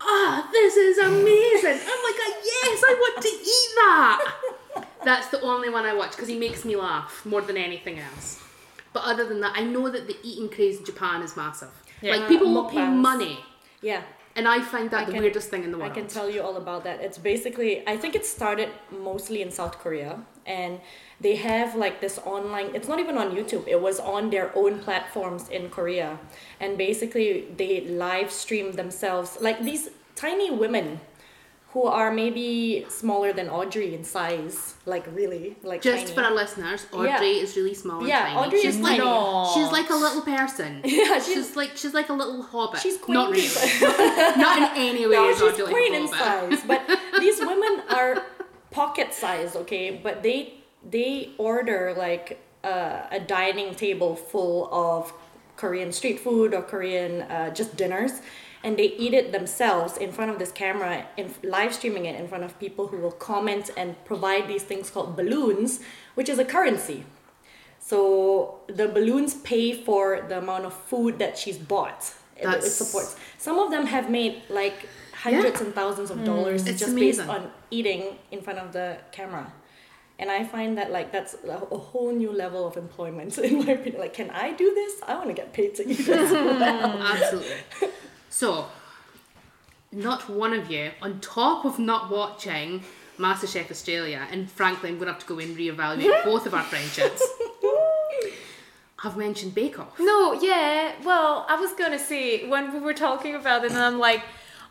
ah, 0.00 0.48
this 0.52 0.76
is 0.76 0.98
amazing. 0.98 1.70
I'm 1.70 2.02
like, 2.04 2.20
"Ah, 2.20 2.40
yes, 2.44 2.82
I 2.86 2.94
want 3.00 3.22
to 3.22 3.28
eat 3.28 3.74
that. 3.76 4.34
That's 5.04 5.28
the 5.28 5.40
only 5.40 5.70
one 5.70 5.84
I 5.84 5.94
watch 5.94 6.12
because 6.12 6.28
he 6.28 6.38
makes 6.38 6.64
me 6.64 6.76
laugh 6.76 7.24
more 7.24 7.40
than 7.40 7.56
anything 7.56 7.98
else. 7.98 8.42
But 8.92 9.04
other 9.04 9.26
than 9.26 9.40
that, 9.40 9.54
I 9.56 9.62
know 9.62 9.88
that 9.88 10.06
the 10.06 10.16
eating 10.22 10.48
craze 10.48 10.78
in 10.78 10.84
Japan 10.84 11.22
is 11.22 11.36
massive. 11.36 11.70
Yeah. 12.02 12.16
Like 12.16 12.28
people 12.28 12.52
will 12.52 12.68
pay 12.68 12.86
money, 12.88 13.40
Yeah. 13.82 14.02
And 14.36 14.46
I 14.46 14.60
find 14.62 14.90
that 14.90 15.02
I 15.02 15.04
the 15.04 15.12
can- 15.12 15.22
weirdest 15.22 15.48
thing 15.50 15.64
in 15.64 15.72
the 15.72 15.78
world. 15.78 15.90
I 15.90 15.94
can 15.94 16.06
tell 16.06 16.30
you 16.30 16.42
all 16.42 16.56
about 16.56 16.84
that. 16.84 17.00
It's 17.00 17.18
basically, 17.18 17.86
I 17.86 17.96
think 17.96 18.14
it 18.14 18.24
started 18.24 18.68
mostly 18.90 19.42
in 19.42 19.50
South 19.50 19.78
Korea, 19.78 20.20
and 20.46 20.80
they 21.20 21.36
have 21.36 21.74
like 21.74 22.00
this 22.00 22.18
online. 22.24 22.74
It's 22.74 22.88
not 22.88 22.98
even 23.00 23.16
on 23.18 23.34
YouTube. 23.36 23.66
It 23.66 23.80
was 23.80 24.00
on 24.00 24.30
their 24.30 24.50
own 24.56 24.78
platforms 24.80 25.48
in 25.48 25.68
Korea, 25.70 26.18
and 26.60 26.78
basically 26.78 27.46
they 27.56 27.82
live 27.82 28.30
stream 28.30 28.72
themselves 28.72 29.38
like 29.40 29.62
these 29.64 29.90
tiny 30.14 30.50
women. 30.50 31.00
Who 31.72 31.84
are 31.84 32.10
maybe 32.10 32.84
smaller 32.88 33.32
than 33.32 33.48
Audrey 33.48 33.94
in 33.94 34.02
size, 34.02 34.74
like 34.86 35.06
really, 35.14 35.56
like 35.62 35.82
Just 35.82 36.02
tiny. 36.06 36.14
for 36.16 36.22
our 36.24 36.34
listeners, 36.34 36.84
Audrey 36.92 37.08
Yeah. 37.36 37.44
is 37.44 37.56
really 37.56 37.74
small 37.74 38.00
and 38.00 38.08
Yeah, 38.08 38.22
tiny. 38.24 38.36
Audrey 38.40 38.60
she's 38.62 38.74
is 38.74 38.80
like 38.80 39.00
tiny. 39.00 39.54
she's 39.54 39.70
like 39.78 39.88
a 39.90 39.94
little 39.94 40.22
person. 40.22 40.80
Yeah, 40.84 41.20
she's- 41.20 41.26
she's, 41.26 41.54
like 41.56 41.76
she's 41.76 41.94
like 41.94 42.08
a 42.08 42.12
little 42.12 42.42
hobbit. 42.42 42.80
She's 42.80 42.96
quaint. 42.98 43.14
Not 43.20 43.30
really. 43.30 43.46
not, 44.44 44.56
in 44.58 44.68
any 44.88 45.06
way. 45.06 45.14
No, 45.14 45.32
she's 45.32 45.42
Audrey 45.42 45.90
like 45.90 45.92
in 46.00 46.08
size, 46.08 46.60
but 46.66 46.82
these 47.20 47.38
women 47.38 47.82
are 47.88 48.22
pocket 48.72 49.14
size, 49.14 49.54
okay? 49.62 50.00
But 50.02 50.24
they 50.24 50.54
they 50.90 51.30
order 51.38 51.94
like 51.96 52.26
uh, 52.64 53.02
a 53.12 53.20
dining 53.20 53.76
table 53.76 54.16
full 54.16 54.68
of 54.72 55.12
Korean 55.56 55.92
street 55.92 56.18
food 56.18 56.52
or 56.52 56.62
Korean 56.62 57.22
uh, 57.22 57.50
just 57.54 57.76
dinners, 57.76 58.12
and 58.62 58.76
they 58.78 58.88
eat 59.04 59.14
it 59.14 59.32
themselves 59.32 59.96
in 59.96 60.12
front 60.12 60.30
of 60.30 60.38
this 60.38 60.52
camera, 60.52 61.06
in 61.16 61.32
live 61.42 61.72
streaming 61.74 62.04
it 62.06 62.18
in 62.20 62.28
front 62.28 62.44
of 62.44 62.58
people 62.58 62.88
who 62.88 62.98
will 62.98 63.12
comment 63.12 63.70
and 63.76 64.02
provide 64.04 64.46
these 64.48 64.62
things 64.62 64.90
called 64.90 65.16
balloons, 65.16 65.80
which 66.14 66.28
is 66.28 66.38
a 66.38 66.44
currency. 66.44 67.04
So 67.78 68.60
the 68.66 68.88
balloons 68.88 69.34
pay 69.34 69.72
for 69.72 70.24
the 70.28 70.38
amount 70.38 70.64
of 70.66 70.74
food 70.74 71.18
that 71.18 71.38
she's 71.38 71.58
bought. 71.58 72.12
It- 72.36 72.46
It, 72.46 72.62
supports. 72.70 73.16
Some 73.38 73.58
of 73.58 73.70
them 73.70 73.86
have 73.86 74.08
made 74.10 74.42
like 74.48 74.88
hundreds 75.12 75.60
and 75.60 75.74
thousands 75.74 76.10
of 76.10 76.18
hmm, 76.18 76.24
dollars 76.24 76.66
It's 76.66 76.78
just 76.80 76.92
amazing. 76.92 77.26
based 77.26 77.36
on 77.36 77.50
eating 77.70 78.02
in 78.30 78.40
front 78.40 78.58
of 78.58 78.72
the 78.72 78.96
camera. 79.12 79.52
And 80.18 80.30
I 80.30 80.44
find 80.44 80.76
that 80.78 80.90
like 80.90 81.12
that's 81.12 81.34
a, 81.44 81.56
a 81.70 81.78
whole 81.78 82.12
new 82.12 82.32
level 82.32 82.66
of 82.66 82.76
employment 82.76 83.36
in 83.48 83.58
my 83.64 83.72
opinion. 83.72 84.00
Like, 84.00 84.14
can 84.14 84.30
I 84.30 84.52
do 84.52 84.72
this? 84.74 84.92
I 85.06 85.14
want 85.16 85.28
to 85.28 85.34
get 85.34 85.52
paid 85.52 85.74
to 85.76 85.82
eat 85.88 86.04
this. 86.06 86.32
Absolutely. 87.14 87.56
So, 88.30 88.68
not 89.92 90.30
one 90.30 90.52
of 90.52 90.70
you, 90.70 90.92
on 91.02 91.20
top 91.20 91.64
of 91.64 91.78
not 91.78 92.10
watching 92.10 92.84
MasterChef 93.18 93.70
Australia, 93.70 94.26
and 94.30 94.50
frankly, 94.50 94.88
I'm 94.88 94.96
going 94.96 95.06
to 95.06 95.12
have 95.12 95.22
to 95.22 95.26
go 95.26 95.38
and 95.38 95.56
reevaluate 95.56 96.24
both 96.24 96.46
of 96.46 96.54
our 96.54 96.62
friendships, 96.62 97.22
have 99.02 99.16
mentioned 99.16 99.54
Bake 99.54 99.78
Off. 99.78 99.98
No, 99.98 100.32
yeah. 100.34 100.92
Well, 101.04 101.46
I 101.48 101.56
was 101.56 101.72
gonna 101.72 101.98
say 101.98 102.48
when 102.48 102.72
we 102.72 102.80
were 102.80 102.94
talking 102.94 103.34
about 103.34 103.64
it, 103.64 103.72
and 103.72 103.80
I'm 103.80 103.98
like, 103.98 104.22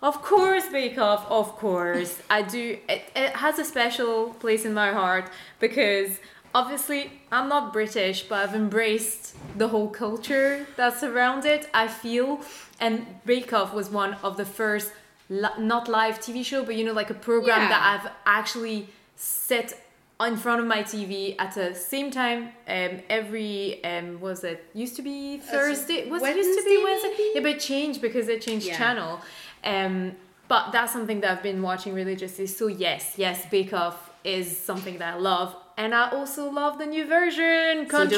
of 0.02 0.22
course, 0.22 0.68
Bake 0.68 0.98
Off. 0.98 1.26
Of 1.30 1.56
course, 1.58 2.22
I 2.30 2.44
do. 2.44 2.78
It, 2.88 3.10
it 3.16 3.36
has 3.36 3.60
a 3.60 3.66
special 3.66 4.30
place 4.36 4.66
in 4.66 4.74
my 4.74 4.92
heart 4.92 5.32
because 5.60 6.20
obviously 6.54 7.12
I'm 7.32 7.50
not 7.50 7.74
British, 7.74 8.24
but 8.24 8.48
I've 8.48 8.56
embraced 8.56 9.36
the 9.58 9.68
whole 9.68 9.90
culture 9.90 10.68
that's 10.78 11.04
around 11.04 11.46
it. 11.46 11.68
I 11.74 11.88
feel, 11.88 12.42
and 12.80 13.06
Bake 13.26 13.52
Off 13.54 13.74
was 13.74 13.90
one 13.90 14.16
of 14.24 14.38
the 14.38 14.46
first 14.46 14.92
li- 15.30 15.58
not 15.60 15.88
live 15.88 16.20
TV 16.20 16.44
show, 16.46 16.64
but 16.64 16.76
you 16.76 16.84
know, 16.86 16.94
like 16.94 17.10
a 17.10 17.14
program 17.30 17.62
Yeah. 17.62 17.70
that 17.70 17.82
I've 18.06 18.12
actually 18.26 18.90
set 19.16 19.74
in 20.22 20.36
front 20.36 20.60
of 20.62 20.68
my 20.68 20.84
TV 20.84 21.36
at 21.40 21.56
the 21.56 21.74
same 21.74 22.12
time. 22.12 22.50
Um, 22.68 23.00
every 23.10 23.82
um, 23.84 24.20
was 24.20 24.44
it 24.44 24.66
used 24.74 24.96
to 24.98 25.02
be 25.02 25.38
Thursday? 25.40 26.10
Was 26.10 26.22
it 26.24 26.36
used 26.36 26.60
to 26.60 26.66
be 26.66 26.78
Wednesday, 26.84 26.84
Wednesday? 26.84 27.10
maybe? 27.24 27.32
Yeah, 27.36 27.42
but 27.42 27.52
it 27.52 27.60
changed 27.60 28.02
because 28.02 28.28
they 28.28 28.38
changed 28.40 28.68
Yeah. 28.68 28.78
channel. 28.78 29.22
Um, 29.64 30.16
but 30.48 30.72
that's 30.72 30.92
something 30.92 31.22
that 31.22 31.32
I've 31.32 31.44
been 31.44 31.62
watching 31.62 31.94
religiously. 31.94 32.48
So 32.48 32.68
yes, 32.68 33.14
yes, 33.18 33.46
Bake 33.50 33.72
Off 33.74 34.10
is 34.24 34.58
something 34.58 34.98
that 34.98 35.14
I 35.14 35.18
love, 35.18 35.56
and 35.80 35.96
I 35.96 36.10
also 36.12 36.52
love 36.52 36.78
the 36.78 36.86
new 36.86 37.08
version. 37.08 37.90
So 37.90 38.06
do 38.06 38.18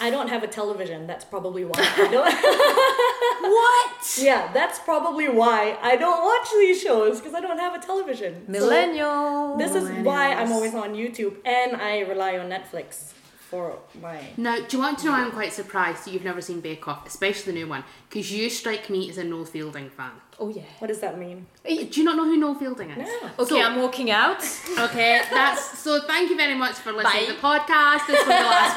I. 0.00 0.08
Don't 0.10 0.28
have 0.28 0.44
a 0.44 0.46
television. 0.46 1.06
That's 1.08 1.24
probably 1.24 1.64
why 1.64 1.74
I 1.78 2.08
don't. 2.16 2.32
What? 3.46 4.18
yeah, 4.18 4.52
that's 4.52 4.78
probably 4.80 5.28
why 5.28 5.78
I 5.80 5.96
don't 5.96 6.22
watch 6.24 6.48
these 6.52 6.80
shows 6.82 7.20
because 7.20 7.34
I 7.34 7.40
don't 7.40 7.58
have 7.58 7.74
a 7.74 7.78
television. 7.84 8.44
So 8.46 8.52
Millennial. 8.52 9.56
this 9.56 9.74
is 9.74 9.88
why 10.04 10.32
I'm 10.32 10.50
always 10.52 10.74
on 10.74 10.94
YouTube 10.94 11.36
and 11.44 11.76
I 11.76 12.00
rely 12.00 12.38
on 12.38 12.48
Netflix 12.48 13.12
for 13.56 13.78
my. 14.02 14.20
Now, 14.36 14.56
do 14.66 14.76
you 14.76 14.82
want 14.82 14.98
to 15.00 15.06
know 15.06 15.12
I'm 15.12 15.30
quite 15.32 15.52
surprised 15.52 16.04
that 16.04 16.12
you've 16.12 16.24
never 16.24 16.40
seen 16.42 16.60
Bake 16.60 16.86
Off, 16.88 17.06
especially 17.06 17.52
the 17.52 17.58
new 17.60 17.68
one? 17.68 17.84
Because 18.08 18.30
you 18.32 18.50
strike 18.50 18.90
me 18.90 19.08
as 19.10 19.18
a 19.18 19.24
Noel 19.24 19.44
Fielding 19.44 19.88
fan. 19.90 20.12
oh 20.38 20.48
yeah. 20.48 20.62
What 20.80 20.88
does 20.88 21.00
that 21.00 21.18
mean? 21.18 21.46
Uh, 21.64 21.84
do 21.90 21.94
you 22.00 22.04
not 22.04 22.16
know 22.16 22.24
who 22.24 22.36
Noel 22.36 22.54
Fielding 22.54 22.90
is? 22.90 22.98
No. 22.98 23.30
Okay, 23.38 23.48
So- 23.48 23.62
I'm 23.62 23.76
walking 23.80 24.10
out. 24.10 24.40
Okay, 24.86 25.22
that's 25.30 25.78
so. 25.78 26.00
Thank 26.06 26.28
you 26.30 26.36
very 26.36 26.54
much 26.54 26.74
for 26.84 26.92
listening 26.92 27.12
Bye. 27.12 27.26
to 27.26 27.32
the 27.32 27.38
podcast. 27.50 28.06
This 28.06 28.18
was 28.18 28.26
the 28.26 28.48
last 28.54 28.74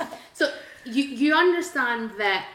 one. 0.00 0.08
so 0.32 0.44
you 0.84 1.02
you 1.04 1.34
understand 1.34 2.12
that 2.18 2.46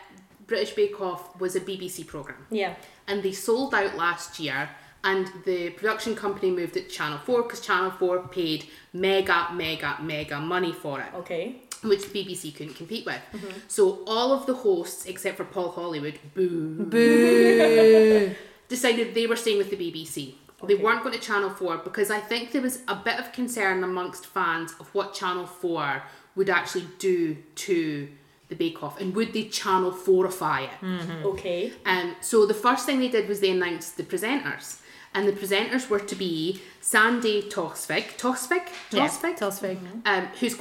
British 0.47 0.73
Bake 0.79 0.99
Off 1.01 1.39
was 1.39 1.55
a 1.55 1.59
BBC 1.69 2.05
program, 2.13 2.41
Yeah. 2.49 2.73
and 3.07 3.21
they 3.21 3.31
sold 3.31 3.73
out 3.75 3.95
last 3.95 4.39
year, 4.39 4.69
and 5.03 5.31
the 5.45 5.69
production 5.71 6.15
company 6.15 6.51
moved 6.51 6.75
it 6.77 6.89
to 6.89 6.95
Channel 6.95 7.19
Four 7.19 7.43
because 7.43 7.61
Channel 7.61 7.91
Four 7.91 8.27
paid 8.27 8.65
mega 8.93 9.47
mega 9.53 9.97
mega 10.01 10.39
money 10.39 10.73
for 10.73 10.99
it 10.99 11.07
Okay. 11.15 11.55
which 11.83 12.03
the 12.11 12.23
BBC 12.25 12.53
couldn't 12.55 12.73
compete 12.75 13.05
with. 13.05 13.21
So 13.67 14.03
all 14.07 14.33
of 14.33 14.45
the 14.45 14.53
hosts, 14.55 15.05
except 15.05 15.37
for 15.37 15.45
Paul 15.45 15.71
Hollywood, 15.71 16.19
boo, 16.35 16.85
Boo. 16.85 18.35
decided 18.67 19.13
they 19.15 19.27
were 19.27 19.35
staying 19.37 19.57
with 19.57 19.69
the 19.69 19.77
BBC. 19.77 20.35
They 20.67 20.75
weren't 20.75 21.03
going 21.03 21.15
to 21.15 21.21
Channel 21.21 21.49
4 21.51 21.77
because 21.77 22.11
I 22.11 22.19
think 22.19 22.51
there 22.51 22.61
was 22.61 22.79
a 22.89 22.95
bit 22.95 23.17
of 23.17 23.31
concern 23.31 23.81
amongst 23.83 24.25
fans 24.25 24.73
of 24.81 24.93
what 24.93 25.13
Channel 25.13 25.45
4 25.45 26.03
would 26.35 26.49
actually 26.49 26.85
do 26.99 27.37
to 27.55 28.09
the 28.49 28.55
Bake 28.55 28.83
Off 28.83 28.99
and 28.99 29.15
would 29.15 29.31
they 29.31 29.45
Channel 29.45 29.91
4ify 29.91 30.63
it. 30.65 31.25
Okay. 31.25 31.71
Um, 31.85 32.15
so 32.19 32.45
the 32.45 32.53
first 32.53 32.85
thing 32.85 32.99
they 32.99 33.07
did 33.07 33.29
was 33.29 33.39
they 33.39 33.51
announced 33.51 33.95
the 33.95 34.03
presenters. 34.03 34.81
And 35.13 35.27
the 35.27 35.33
presenters 35.33 35.89
were 35.89 35.99
to 35.99 36.15
be 36.15 36.61
Sandi 36.81 37.41
Tosvig, 37.43 38.17
Tosvig, 38.17 38.67
Tosvig, 38.91 39.37
Tosvig. 39.39 39.77
um, 40.05 40.25
who's 40.39 40.55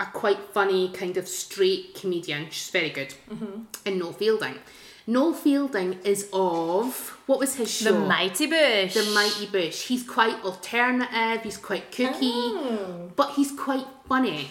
a 0.00 0.06
quite 0.06 0.40
funny 0.52 0.88
kind 0.90 1.16
of 1.16 1.28
straight 1.28 1.94
comedian. 1.94 2.46
She's 2.50 2.70
very 2.70 2.90
good. 2.90 3.14
And 3.86 3.98
Noel 3.98 4.12
Fielding. 4.12 4.58
Noel 5.06 5.32
Fielding 5.34 5.98
is 6.04 6.28
of 6.32 7.18
what 7.26 7.38
was 7.38 7.56
his 7.56 7.70
show? 7.70 7.92
The 7.92 7.98
Mighty 7.98 8.48
Boosh. 8.48 8.94
The 8.94 9.10
Mighty 9.14 9.46
Boosh. 9.46 9.86
He's 9.86 10.02
quite 10.02 10.42
alternative. 10.44 11.42
He's 11.44 11.56
quite 11.58 11.90
kooky, 11.92 13.14
but 13.14 13.30
he's 13.32 13.52
quite 13.52 13.86
funny. 14.08 14.48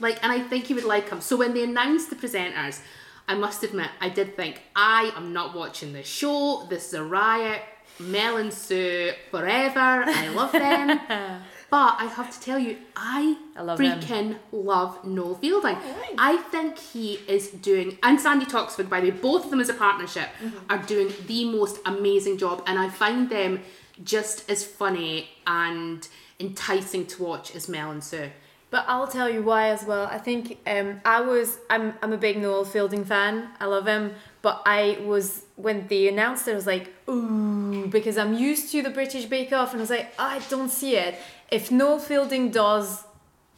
Like, 0.00 0.22
and 0.22 0.30
I 0.32 0.40
think 0.40 0.68
you 0.70 0.76
would 0.76 0.84
like 0.84 1.08
him. 1.10 1.20
So 1.20 1.36
when 1.36 1.54
they 1.54 1.64
announced 1.64 2.10
the 2.10 2.16
presenters, 2.16 2.80
I 3.26 3.34
must 3.34 3.62
admit, 3.62 3.90
I 4.00 4.08
did 4.08 4.36
think 4.36 4.60
I 4.76 5.12
am 5.16 5.32
not 5.32 5.54
watching 5.56 5.92
this 5.92 6.06
show. 6.06 6.66
This 6.68 6.88
is 6.88 6.94
a 6.94 7.02
riot. 7.04 7.62
Mel 7.98 8.36
and 8.36 8.52
Sue 8.52 9.12
forever. 9.30 10.04
I 10.06 10.28
love 10.28 10.52
them. 10.52 10.98
but 11.70 11.96
I 11.98 12.06
have 12.16 12.32
to 12.32 12.40
tell 12.40 12.58
you, 12.58 12.78
I, 12.96 13.36
I 13.56 13.62
love 13.62 13.78
freaking 13.78 14.36
love 14.52 15.04
Noel 15.04 15.36
Fielding. 15.36 15.76
Alright. 15.76 16.14
I 16.18 16.36
think 16.36 16.78
he 16.78 17.14
is 17.28 17.48
doing, 17.48 17.98
and 18.02 18.20
Sandi 18.20 18.46
Toxford, 18.46 18.88
by 18.88 19.00
the 19.00 19.10
way, 19.10 19.16
both 19.16 19.44
of 19.44 19.50
them 19.50 19.60
as 19.60 19.68
a 19.68 19.74
partnership 19.74 20.28
are 20.68 20.78
doing 20.78 21.12
the 21.26 21.44
most 21.44 21.78
amazing 21.86 22.38
job, 22.38 22.62
and 22.66 22.78
I 22.78 22.88
find 22.88 23.30
them 23.30 23.60
just 24.02 24.50
as 24.50 24.64
funny 24.64 25.28
and 25.46 26.06
enticing 26.40 27.06
to 27.06 27.22
watch 27.22 27.54
as 27.54 27.68
Mel 27.68 27.90
and 27.90 28.02
Sue. 28.02 28.30
But 28.70 28.86
I'll 28.88 29.06
tell 29.06 29.30
you 29.30 29.40
why 29.40 29.68
as 29.68 29.84
well. 29.84 30.06
I 30.06 30.18
think 30.18 30.58
um, 30.66 31.00
I 31.04 31.20
was 31.20 31.58
I'm 31.70 31.94
I'm 32.02 32.12
a 32.12 32.16
big 32.16 32.38
Noel 32.38 32.64
Fielding 32.64 33.04
fan. 33.04 33.50
I 33.60 33.66
love 33.66 33.86
him, 33.86 34.14
but 34.42 34.62
I 34.66 34.98
was 35.04 35.43
when 35.56 35.86
they 35.86 36.08
announced 36.08 36.48
it, 36.48 36.52
I 36.52 36.54
was 36.54 36.66
like, 36.66 36.92
ooh, 37.08 37.86
because 37.86 38.18
I'm 38.18 38.34
used 38.34 38.72
to 38.72 38.82
the 38.82 38.90
British 38.90 39.26
Bake 39.26 39.52
Off, 39.52 39.72
and 39.72 39.80
I 39.80 39.82
was 39.82 39.90
like, 39.90 40.12
I 40.18 40.40
don't 40.50 40.70
see 40.70 40.96
it. 40.96 41.16
If 41.50 41.70
Noel 41.70 41.98
Fielding 41.98 42.50
does 42.50 43.04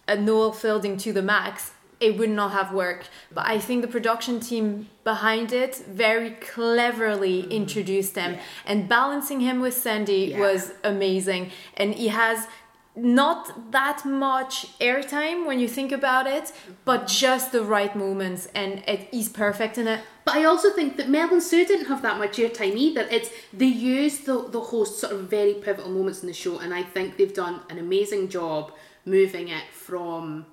a 0.06 0.16
Noel 0.16 0.52
Fielding 0.52 0.96
to 0.98 1.12
the 1.12 1.22
max, 1.22 1.72
it 1.98 2.18
would 2.18 2.30
not 2.30 2.52
have 2.52 2.72
worked. 2.72 3.08
But 3.32 3.46
I 3.46 3.58
think 3.58 3.80
the 3.80 3.88
production 3.88 4.40
team 4.40 4.88
behind 5.04 5.52
it 5.52 5.76
very 5.76 6.30
cleverly 6.30 7.42
mm-hmm. 7.42 7.52
introduced 7.52 8.16
him, 8.16 8.36
and 8.66 8.88
balancing 8.88 9.40
him 9.40 9.60
with 9.60 9.74
Sandi 9.74 10.32
Yeah. 10.32 10.40
was 10.40 10.72
amazing. 10.84 11.50
And 11.74 11.94
he 11.94 12.08
has 12.08 12.46
not 12.96 13.72
that 13.72 14.04
much 14.04 14.78
airtime 14.78 15.46
when 15.46 15.60
you 15.60 15.68
think 15.68 15.92
about 15.92 16.26
it, 16.26 16.52
but 16.84 17.06
just 17.06 17.52
the 17.52 17.62
right 17.62 17.94
moments, 17.94 18.48
and 18.54 18.82
it 18.88 19.08
is 19.12 19.28
perfect 19.28 19.76
in 19.76 19.86
it. 19.86 20.00
But 20.24 20.36
I 20.36 20.44
also 20.44 20.72
think 20.72 20.96
that 20.96 21.08
Mel 21.08 21.30
and 21.30 21.42
Sue 21.42 21.66
didn't 21.66 21.86
have 21.86 22.02
that 22.02 22.18
much 22.18 22.38
airtime 22.38 22.74
either. 22.74 23.02
It's 23.10 23.30
they 23.52 23.66
used 23.66 24.26
the 24.26 24.48
the 24.48 24.60
host 24.60 24.98
sort 24.98 25.12
of 25.12 25.28
very 25.28 25.54
pivotal 25.54 25.90
moments 25.90 26.22
in 26.22 26.26
the 26.26 26.34
show, 26.34 26.58
and 26.58 26.72
I 26.72 26.82
think 26.82 27.16
they've 27.16 27.34
done 27.34 27.60
an 27.68 27.78
amazing 27.78 28.28
job 28.28 28.72
moving 29.04 29.48
it 29.48 29.64
from 29.72 30.46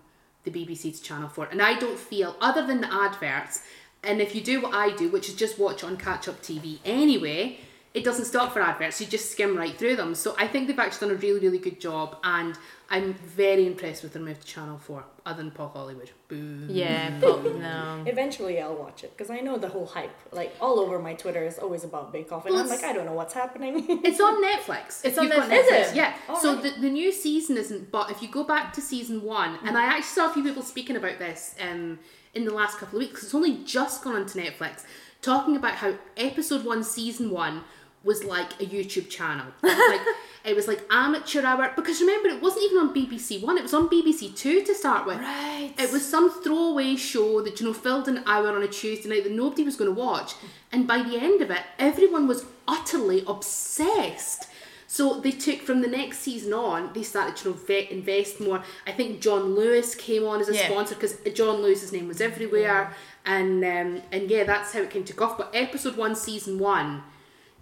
the 0.43 0.51
BBC 0.51 0.97
to 0.97 1.01
Channel 1.01 1.29
Four. 1.29 1.45
And 1.45 1.62
I 1.62 1.79
don't 1.79 1.97
feel, 1.97 2.36
other 2.41 2.65
than 2.67 2.82
the 2.82 2.93
adverts, 2.93 3.63
and 4.03 4.21
if 4.21 4.36
you 4.36 4.41
do 4.41 4.62
what 4.62 4.73
I 4.73 4.93
do, 4.95 5.10
which 5.10 5.29
is 5.29 5.36
just 5.36 5.58
watch 5.58 5.84
on 5.84 5.95
catch 5.95 6.27
up 6.27 6.41
TV 6.41 6.79
anyway, 6.84 7.60
it 7.93 8.03
doesn't 8.03 8.25
stop 8.25 8.51
for 8.53 8.62
adverts. 8.62 8.99
You 8.99 9.06
just 9.08 9.32
skim 9.32 9.56
right 9.56 9.77
through 9.77 9.95
them. 9.97 10.15
So 10.15 10.36
I 10.38 10.47
think 10.47 10.67
they've 10.67 10.79
actually 10.79 11.08
done 11.08 11.15
a 11.17 11.19
really 11.19 11.39
really 11.41 11.60
good 11.60 11.79
job, 11.79 12.17
and 12.23 12.58
I'm 12.89 13.13
very 13.13 13.65
impressed 13.65 14.03
with 14.03 14.13
their 14.13 14.21
move 14.21 14.39
to 14.39 14.45
Channel 14.47 14.77
Four. 14.79 15.06
Other 15.25 15.41
than 15.41 15.51
Paul 15.51 15.69
Hollywood, 15.69 16.12
boo. 16.27 16.65
Yeah, 16.67 17.17
but 17.21 17.43
no. 17.60 18.03
Eventually, 18.06 18.60
I'll 18.60 18.75
watch 18.75 19.03
it 19.06 19.15
because 19.15 19.29
I 19.29 19.39
know 19.39 19.58
the 19.58 19.69
whole 19.69 19.86
hype. 19.86 20.13
Like 20.34 20.53
all 20.60 20.79
over 20.79 20.99
my 20.99 21.13
Twitter 21.13 21.43
is 21.45 21.58
always 21.60 21.84
about 21.86 22.12
Bake 22.12 22.32
Off, 22.32 22.45
and 22.45 22.53
Well, 22.56 22.63
I'm 22.63 22.69
like, 22.69 22.84
I 22.84 22.91
don't 22.93 23.06
know 23.06 23.13
what's 23.13 23.34
happening. 23.34 23.86
It's 24.03 24.19
on 24.19 24.43
Netflix. 24.43 25.06
It's 25.06 25.17
on 25.17 25.25
you've 25.27 25.36
Netflix. 25.36 25.60
Is 25.60 25.91
it? 25.91 25.95
Yeah. 25.95 26.13
All 26.27 26.36
so 26.36 26.56
right. 26.56 26.63
the, 26.63 26.82
the 26.82 26.89
new 26.89 27.12
season 27.12 27.56
isn't, 27.58 27.89
but 27.91 28.12
if 28.12 28.21
you 28.21 28.27
go 28.27 28.43
back 28.43 28.73
to 28.73 28.82
season 28.82 29.21
one, 29.23 29.58
and 29.63 29.77
I 29.77 29.84
actually 29.86 30.03
saw 30.03 30.29
a 30.29 30.34
few 30.34 30.43
people 30.43 30.62
speaking 30.63 30.97
about 30.97 31.19
this 31.19 31.56
um, 31.62 31.99
in 32.34 32.43
the 32.43 32.53
last 32.53 32.79
couple 32.79 32.97
of 32.97 33.03
weeks, 33.03 33.13
'cause 33.21 33.23
it's 33.25 33.36
only 33.36 33.63
just 33.63 34.03
gone 34.03 34.15
onto 34.15 34.38
Netflix, 34.39 34.84
talking 35.21 35.56
about 35.56 35.75
how 35.75 35.93
episode 36.17 36.65
one, 36.65 36.84
season 36.84 37.29
one, 37.32 37.63
was 38.03 38.23
like 38.23 38.53
a 38.61 38.65
YouTube 38.65 39.09
channel. 39.09 39.45
It 39.63 39.67
was 39.77 39.97
like 39.99 40.07
it 40.45 40.55
was 40.55 40.67
like 40.67 40.81
amateur 40.89 41.45
hour 41.45 41.71
because 41.75 42.01
remember 42.01 42.29
it 42.29 42.41
wasn't 42.41 42.65
even 42.65 42.77
on 42.79 42.93
BBC 42.93 43.41
One, 43.41 43.57
it 43.57 43.63
was 43.63 43.73
on 43.73 43.87
BBC 43.89 44.35
Two 44.35 44.63
to 44.63 44.73
start 44.75 45.05
with. 45.05 45.17
Right. 45.19 45.73
It 45.77 45.91
was 45.91 46.05
some 46.05 46.29
throwaway 46.43 46.95
show 46.95 47.41
that 47.41 47.59
you 47.59 47.67
know 47.67 47.73
filled 47.73 48.07
an 48.07 48.23
hour 48.25 48.49
on 48.49 48.61
a 48.63 48.67
Tuesday 48.67 49.09
night 49.09 49.23
that 49.23 49.31
nobody 49.33 49.63
was 49.63 49.75
going 49.75 49.93
to 49.93 49.99
watch, 49.99 50.33
and 50.71 50.87
by 50.87 51.01
the 51.01 51.17
end 51.17 51.41
of 51.41 51.49
it, 51.51 51.61
everyone 51.79 52.27
was 52.27 52.45
utterly 52.67 53.23
obsessed. 53.27 54.47
So 54.87 55.19
they 55.19 55.31
took 55.31 55.61
from 55.61 55.81
the 55.81 55.87
next 55.87 56.19
season 56.19 56.53
on, 56.53 56.93
they 56.93 57.01
started 57.01 57.35
to 57.37 57.57
invest 57.91 58.39
more. 58.39 58.61
I 58.85 58.91
think 58.91 59.21
John 59.21 59.55
Lewis 59.55 59.95
came 59.95 60.23
on 60.23 60.39
as 60.39 60.49
a 60.49 60.53
Yeah. 60.53 60.67
sponsor 60.69 60.93
because 60.93 61.17
John 61.33 61.63
Lewis's 61.63 61.91
name 61.91 62.07
was 62.07 62.21
everywhere, 62.21 62.93
and 63.25 63.63
um, 63.63 64.01
and 64.11 64.29
yeah, 64.29 64.43
that's 64.43 64.73
how 64.73 64.81
it 64.81 64.91
came 64.91 65.03
to 65.05 65.23
off. 65.23 65.37
But 65.37 65.49
episode 65.53 65.95
one, 65.97 66.15
season 66.15 66.59
one. 66.59 67.01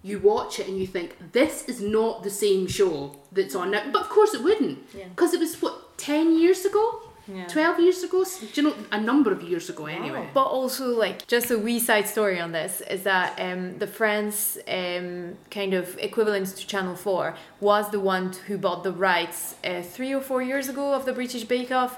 You 0.02 0.18
watch 0.18 0.58
it 0.58 0.66
and 0.68 0.76
you 0.78 0.86
think 0.86 1.16
this 1.32 1.64
is 1.68 1.80
not 1.80 2.22
the 2.22 2.30
same 2.30 2.66
show 2.66 3.16
that's 3.30 3.54
on 3.54 3.70
now, 3.70 3.82
but 3.92 4.02
of 4.02 4.08
course 4.08 4.34
it 4.34 4.42
wouldn't, 4.42 4.78
Yeah. 4.96 5.04
because 5.14 5.32
it 5.34 5.40
was 5.40 5.60
what 5.62 5.96
ten 5.96 6.38
years 6.38 6.64
ago 6.64 7.00
Yeah. 7.28 7.46
12 7.46 7.78
years 7.80 8.02
ago? 8.02 8.24
Do 8.24 8.46
you 8.60 8.62
know, 8.68 8.74
a 8.90 9.00
number 9.00 9.30
of 9.30 9.42
years 9.44 9.70
ago 9.70 9.86
anyway. 9.86 10.28
But 10.34 10.46
also, 10.46 10.88
like, 10.88 11.24
just 11.28 11.52
a 11.52 11.58
wee 11.66 11.78
side 11.78 12.08
story 12.08 12.40
on 12.40 12.50
this 12.50 12.80
is 12.90 13.04
that 13.04 13.38
um, 13.38 13.78
the 13.78 13.86
France 13.86 14.58
um, 14.66 15.36
kind 15.48 15.72
of 15.72 15.96
equivalent 15.98 16.48
to 16.56 16.66
Channel 16.66 16.96
4 16.96 17.36
was 17.60 17.90
the 17.92 18.00
one 18.00 18.32
who 18.48 18.58
bought 18.58 18.82
the 18.82 18.90
rights 18.92 19.54
uh, 19.64 19.82
three 19.82 20.12
or 20.12 20.20
four 20.20 20.42
years 20.42 20.68
ago 20.68 20.92
of 20.94 21.04
the 21.04 21.12
British 21.12 21.44
Bake 21.44 21.70
Off. 21.70 21.92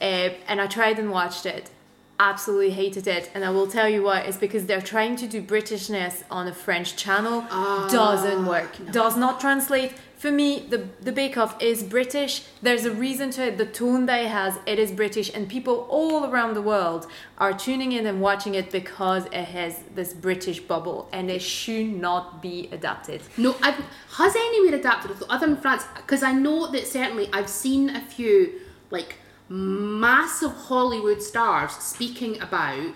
Uh, 0.00 0.30
and 0.46 0.60
I 0.60 0.68
tried 0.68 1.00
and 1.00 1.10
watched 1.10 1.44
it. 1.44 1.70
Absolutely 2.20 2.70
hated 2.70 3.06
it. 3.06 3.30
And 3.32 3.44
I 3.44 3.50
will 3.50 3.68
tell 3.68 3.88
you 3.88 4.02
why. 4.02 4.20
It's 4.20 4.36
because 4.36 4.66
they're 4.66 4.80
trying 4.80 5.14
to 5.16 5.28
do 5.28 5.40
Britishness 5.40 6.24
on 6.30 6.48
a 6.48 6.54
French 6.54 6.96
channel. 6.96 7.44
Ah. 7.50 7.88
Doesn't 7.90 8.44
work. 8.44 8.76
Does 8.90 9.16
not 9.16 9.40
translate. 9.40 9.92
For 10.16 10.32
me, 10.32 10.66
the, 10.68 10.88
the 11.00 11.12
Bake 11.12 11.38
Off 11.38 11.62
is 11.62 11.84
British. 11.84 12.42
There's 12.60 12.84
a 12.84 12.90
reason 12.90 13.30
to 13.30 13.46
it. 13.46 13.56
The 13.56 13.66
tone 13.66 14.06
that 14.06 14.24
it 14.24 14.30
has, 14.30 14.58
it 14.66 14.80
is 14.80 14.90
British. 14.90 15.32
And 15.32 15.48
people 15.48 15.86
all 15.88 16.24
around 16.28 16.54
the 16.54 16.62
world 16.62 17.06
are 17.38 17.52
tuning 17.56 17.92
in 17.92 18.04
and 18.04 18.20
watching 18.20 18.56
it 18.56 18.72
because 18.72 19.26
it 19.26 19.44
has 19.44 19.78
this 19.94 20.12
British 20.12 20.58
bubble. 20.58 21.08
And 21.12 21.30
it 21.30 21.40
should 21.40 21.86
not 21.86 22.42
be 22.42 22.68
adapted. 22.72 23.22
No, 23.36 23.54
I've, 23.62 23.76
has 24.16 24.34
anywhere 24.34 24.76
adapted 24.76 25.12
it, 25.12 25.22
other 25.30 25.46
than 25.46 25.56
France? 25.56 25.84
Because 25.94 26.24
I 26.24 26.32
know 26.32 26.68
that 26.72 26.88
certainly 26.88 27.30
I've 27.32 27.48
seen 27.48 27.90
a 27.90 28.00
few 28.00 28.60
like 28.90 29.18
massive 29.48 30.52
Hollywood 30.52 31.22
stars 31.22 31.72
speaking 31.72 32.40
about 32.40 32.94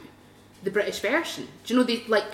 the 0.62 0.70
British 0.70 1.00
version. 1.00 1.48
Do 1.64 1.74
you 1.74 1.80
know 1.80 1.86
they 1.86 2.04
like 2.06 2.24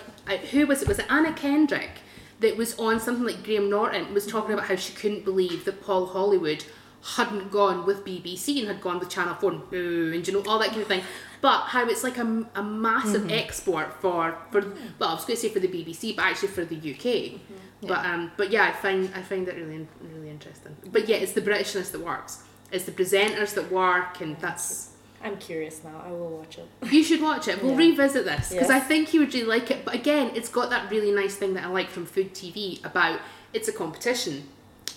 who 0.50 0.66
was 0.66 0.83
it? 0.83 0.88
Was 0.88 0.98
it 0.98 1.11
Anna 1.11 1.33
Kendrick 1.33 2.00
that 2.40 2.57
was 2.57 2.78
on 2.78 3.00
something 3.00 3.24
like 3.24 3.42
Graham 3.42 3.70
Norton 3.70 4.12
was 4.14 4.26
talking 4.26 4.52
about 4.54 4.66
how 4.66 4.76
she 4.76 4.92
couldn't 4.92 5.24
believe 5.24 5.64
that 5.64 5.83
Paul 5.83 6.07
Hollywood 6.07 6.64
hadn't 7.02 7.50
gone 7.50 7.87
with 7.87 8.04
BBC 8.04 8.59
and 8.59 8.68
had 8.68 8.81
gone 8.81 8.98
with 8.98 9.09
Channel 9.09 9.35
Four 9.37 9.52
and 9.52 9.70
boo 9.70 10.12
and 10.14 10.26
you 10.26 10.35
know 10.35 10.42
all 10.50 10.59
that 10.59 10.70
kind 10.70 10.83
of 10.83 10.88
thing. 10.88 11.02
But 11.40 11.62
how 11.66 11.88
it's 11.88 12.02
like 12.02 12.18
a, 12.18 12.46
a 12.57 12.62
massive 12.62 13.31
export 13.31 13.92
for 14.00 14.37
for 14.50 14.61
well 14.98 15.11
I 15.11 15.14
was 15.14 15.24
going 15.24 15.37
to 15.37 15.42
say 15.42 15.48
for 15.48 15.61
the 15.61 15.68
BBC 15.68 16.16
but 16.16 16.24
actually 16.24 16.48
for 16.48 16.64
the 16.64 16.76
UK. 16.76 17.40
But 17.83 18.04
um 18.04 18.33
but 18.37 18.50
yeah 18.50 18.64
I 18.64 18.72
find 18.72 19.11
I 19.14 19.22
find 19.22 19.46
it 19.48 19.54
really 19.54 19.87
really 20.02 20.31
interesting. 20.31 20.76
But 20.90 21.09
yeah 21.09 21.16
it's 21.16 21.33
the 21.33 21.40
Britishness 21.40 21.92
that 21.92 22.00
works. 22.00 22.42
It's 22.70 22.85
the 22.85 22.92
presenters 22.92 23.54
that 23.54 23.70
work 23.70 24.20
and 24.20 24.38
that's 24.40 24.90
I'm 25.22 25.37
curious 25.38 25.83
now. 25.83 26.00
I 26.07 26.11
will 26.11 26.28
watch 26.38 26.59
it. 26.59 26.68
you 26.92 27.02
should 27.02 27.20
watch 27.20 27.48
it. 27.48 27.61
We'll 27.62 27.72
Yeah. 27.72 27.78
revisit 27.78 28.24
this 28.24 28.50
because 28.50 28.68
Yes. 28.68 28.70
I 28.70 28.78
think 28.78 29.12
you 29.12 29.20
would 29.20 29.35
really 29.35 29.46
like 29.46 29.70
it. 29.70 29.85
But 29.85 29.94
again, 29.94 30.31
it's 30.35 30.48
got 30.48 30.70
that 30.70 30.90
really 30.90 31.11
nice 31.11 31.35
thing 31.35 31.54
that 31.54 31.64
I 31.64 31.68
like 31.68 31.90
from 31.90 32.07
food 32.07 32.35
TV 32.35 32.81
about 32.85 33.20
it's 33.52 33.66
a 33.68 33.72
competition. 33.72 34.48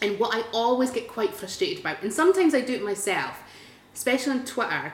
And 0.01 0.19
what 0.19 0.35
I 0.35 0.43
always 0.51 0.91
get 0.91 1.07
quite 1.07 1.33
frustrated 1.33 1.79
about, 1.79 2.01
and 2.03 2.11
sometimes 2.13 2.53
I 2.53 2.61
do 2.61 2.73
it 2.73 2.83
myself, 2.83 3.37
especially 3.95 4.33
on 4.33 4.45
Twitter, 4.45 4.93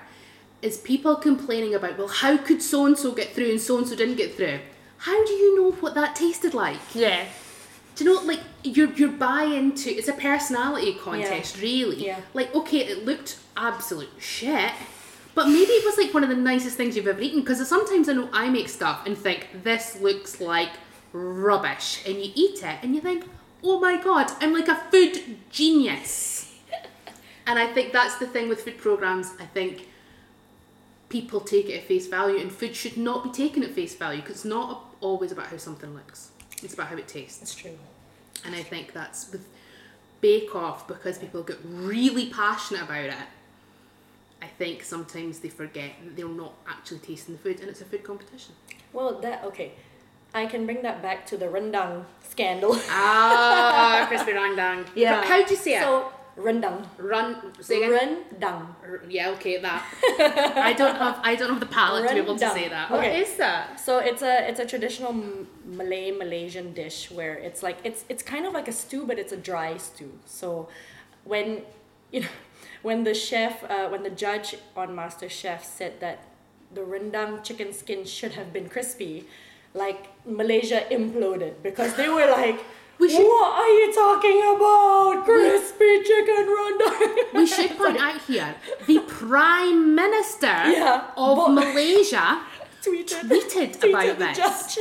is 0.62 0.78
people 0.78 1.16
complaining 1.16 1.74
about, 1.76 1.98
well, 1.98 2.08
how 2.08 2.38
could 2.38 2.62
so 2.62 2.86
and 2.86 2.98
so 2.98 3.12
get 3.12 3.34
through 3.34 3.50
and 3.52 3.60
so 3.62 3.78
and 3.78 3.88
so 3.88 3.96
didn't 3.96 4.16
get 4.16 4.36
through? 4.36 4.60
How 5.00 5.26
do 5.26 5.32
you 5.34 5.56
know 5.62 5.72
what 5.72 5.94
that 5.96 6.16
tasted 6.16 6.54
like? 6.54 6.80
Yeah. 6.96 7.26
Do 7.98 8.04
you 8.04 8.14
know, 8.14 8.22
like 8.22 8.42
you're 8.64 8.94
you're 8.94 9.10
buy 9.10 9.44
into 9.44 9.90
it's 9.90 10.08
a 10.08 10.14
personality 10.14 10.94
contest, 10.94 11.60
really. 11.60 12.06
Yeah. 12.06 12.20
Like, 12.36 12.54
okay, 12.54 12.80
it 12.86 13.06
looked 13.06 13.40
absolute 13.58 14.12
shit, 14.20 14.72
but 15.34 15.48
maybe 15.48 15.72
it 15.72 15.84
was 15.84 15.98
like 15.98 16.14
one 16.14 16.24
of 16.24 16.30
the 16.30 16.36
nicest 16.36 16.78
things 16.78 16.96
you've 16.96 17.08
ever 17.08 17.20
eaten. 17.20 17.40
Because 17.40 17.68
sometimes 17.68 18.08
I 18.08 18.14
know 18.14 18.30
I 18.32 18.50
make 18.50 18.70
stuff 18.70 19.08
and 19.08 19.18
think 19.18 19.48
this 19.64 20.00
looks 20.00 20.40
like 20.40 20.70
rubbish, 21.12 22.04
and 22.06 22.18
you 22.18 22.32
eat 22.36 22.62
it 22.64 22.78
and 22.84 22.94
you 22.94 23.02
think, 23.02 23.26
oh 23.64 23.80
my 23.80 24.00
god, 24.00 24.32
I'm 24.42 24.54
like 24.54 24.68
a 24.68 24.76
food 24.76 25.38
genius. 25.50 26.54
and 27.48 27.58
I 27.58 27.66
think 27.66 27.94
that's 27.94 28.18
the 28.20 28.28
thing 28.28 28.48
with 28.48 28.62
food 28.62 28.78
programs. 28.78 29.34
I 29.40 29.46
think 29.48 29.88
people 31.10 31.40
take 31.40 31.68
it 31.68 31.80
at 31.80 31.86
face 31.86 32.06
value, 32.06 32.38
and 32.38 32.52
food 32.52 32.76
should 32.76 32.96
not 32.96 33.24
be 33.24 33.32
taken 33.32 33.64
at 33.64 33.72
face 33.72 33.96
value 33.96 34.22
because 34.22 34.36
it's 34.36 34.46
not 34.46 34.96
always 35.02 35.32
about 35.32 35.48
how 35.48 35.58
something 35.58 35.96
looks. 35.96 36.30
It's 36.64 36.74
about 36.74 36.88
how 36.88 36.98
it 36.98 37.08
tastes. 37.08 37.42
It's 37.42 37.56
true. 37.56 37.78
And 38.46 38.56
I 38.56 38.64
think 38.64 38.94
that's 38.94 39.32
with 39.32 39.48
Bake 40.22 40.56
Off 40.56 40.88
because 40.88 41.18
people 41.18 41.44
get 41.44 41.58
really 41.64 42.30
passionate 42.30 42.84
about 42.84 43.06
it. 43.06 43.14
I 44.42 44.48
think 44.48 44.84
sometimes 44.84 45.40
they 45.40 45.50
forget 45.50 45.92
that 46.04 46.16
they're 46.16 46.28
not 46.28 46.54
actually 46.68 47.00
tasting 47.00 47.36
the 47.36 47.42
food 47.42 47.60
and 47.60 47.70
it's 47.70 47.82
a 47.82 47.86
food 47.86 48.04
competition. 48.04 48.54
Well, 48.94 49.20
that 49.22 49.44
okay. 49.46 49.72
I 50.34 50.46
can 50.46 50.66
bring 50.66 50.82
that 50.84 51.02
back 51.02 51.26
to 51.28 51.38
the 51.38 51.46
rendang 51.46 52.06
scandal. 52.28 52.76
Ah, 52.90 54.06
crispy 54.10 54.34
rendang. 54.34 54.86
Yeah. 54.94 55.24
How 55.24 55.44
do 55.44 55.52
you 55.52 55.60
say 55.60 55.78
it? 55.78 55.82
So 55.82 56.12
rendang. 56.38 56.86
Run. 57.00 57.36
Say 57.62 57.84
again. 57.84 58.24
Rendang. 58.40 58.68
R- 58.88 59.02
Yeah, 59.10 59.30
okay, 59.36 59.58
that. 59.62 59.82
I 60.70 60.74
don't 60.74 60.96
have. 60.96 61.20
I 61.24 61.36
don't 61.36 61.50
have 61.50 61.60
the 61.60 61.66
palate 61.66 62.08
to 62.08 62.14
be 62.14 62.20
able 62.20 62.38
to 62.38 62.46
Rendang. 62.46 62.54
say 62.54 62.68
that. 62.70 62.92
What 62.92 63.00
Okay. 63.00 63.22
is 63.22 63.36
that? 63.38 63.80
So 63.80 64.00
it's 64.00 64.22
a 64.22 64.48
it's 64.50 64.60
a 64.60 64.66
traditional 64.66 65.12
M- 65.12 65.48
Malay 65.66 66.12
Malaysian 66.12 66.74
dish 66.74 67.10
where 67.12 67.34
it's 67.48 67.62
like 67.64 67.78
it's 67.84 68.06
it's 68.10 68.24
kind 68.24 68.46
of 68.46 68.54
like 68.54 68.68
a 68.68 68.72
stew, 68.82 69.06
but 69.06 69.18
it's 69.20 69.34
a 69.34 69.38
dry 69.38 69.78
stew. 69.78 70.12
So 70.26 70.70
when 71.26 71.62
you 72.12 72.22
know 72.22 72.34
when 72.84 73.04
the 73.04 73.14
chef 73.14 73.64
uh, 73.70 73.88
when 73.90 74.04
the 74.04 74.12
judge 74.26 74.56
on 74.76 74.94
Master 74.96 75.30
Chef 75.30 75.64
said 75.66 76.00
that 76.00 76.20
the 76.74 76.82
rendang 76.82 77.44
chicken 77.44 77.74
skin 77.74 78.06
should 78.06 78.34
have 78.34 78.52
been 78.54 78.70
crispy, 78.70 79.26
like 79.74 80.08
Malaysia 80.26 80.82
imploded 80.92 81.54
because 81.64 81.96
they 81.96 82.10
were 82.10 82.30
like. 82.30 82.60
We 83.00 83.10
should- 83.10 83.26
what 83.26 83.52
are 83.62 83.70
you 83.80 83.94
talking 83.94 84.40
about? 84.56 85.24
Crispy 85.26 86.04
chicken 86.04 86.46
rendang. 86.58 87.34
We 87.34 87.46
should 87.46 87.78
point 87.82 87.98
out 87.98 88.20
here 88.22 88.56
the 88.88 89.00
Prime 89.00 89.94
Minister 89.96 90.48
Yeah, 90.48 91.04
of 91.16 91.52
Malaysia 91.54 92.42
tweeted, 92.84 93.22
tweeted 93.30 93.78
tweeted 93.78 93.90
about 94.18 94.18
this. 94.20 94.80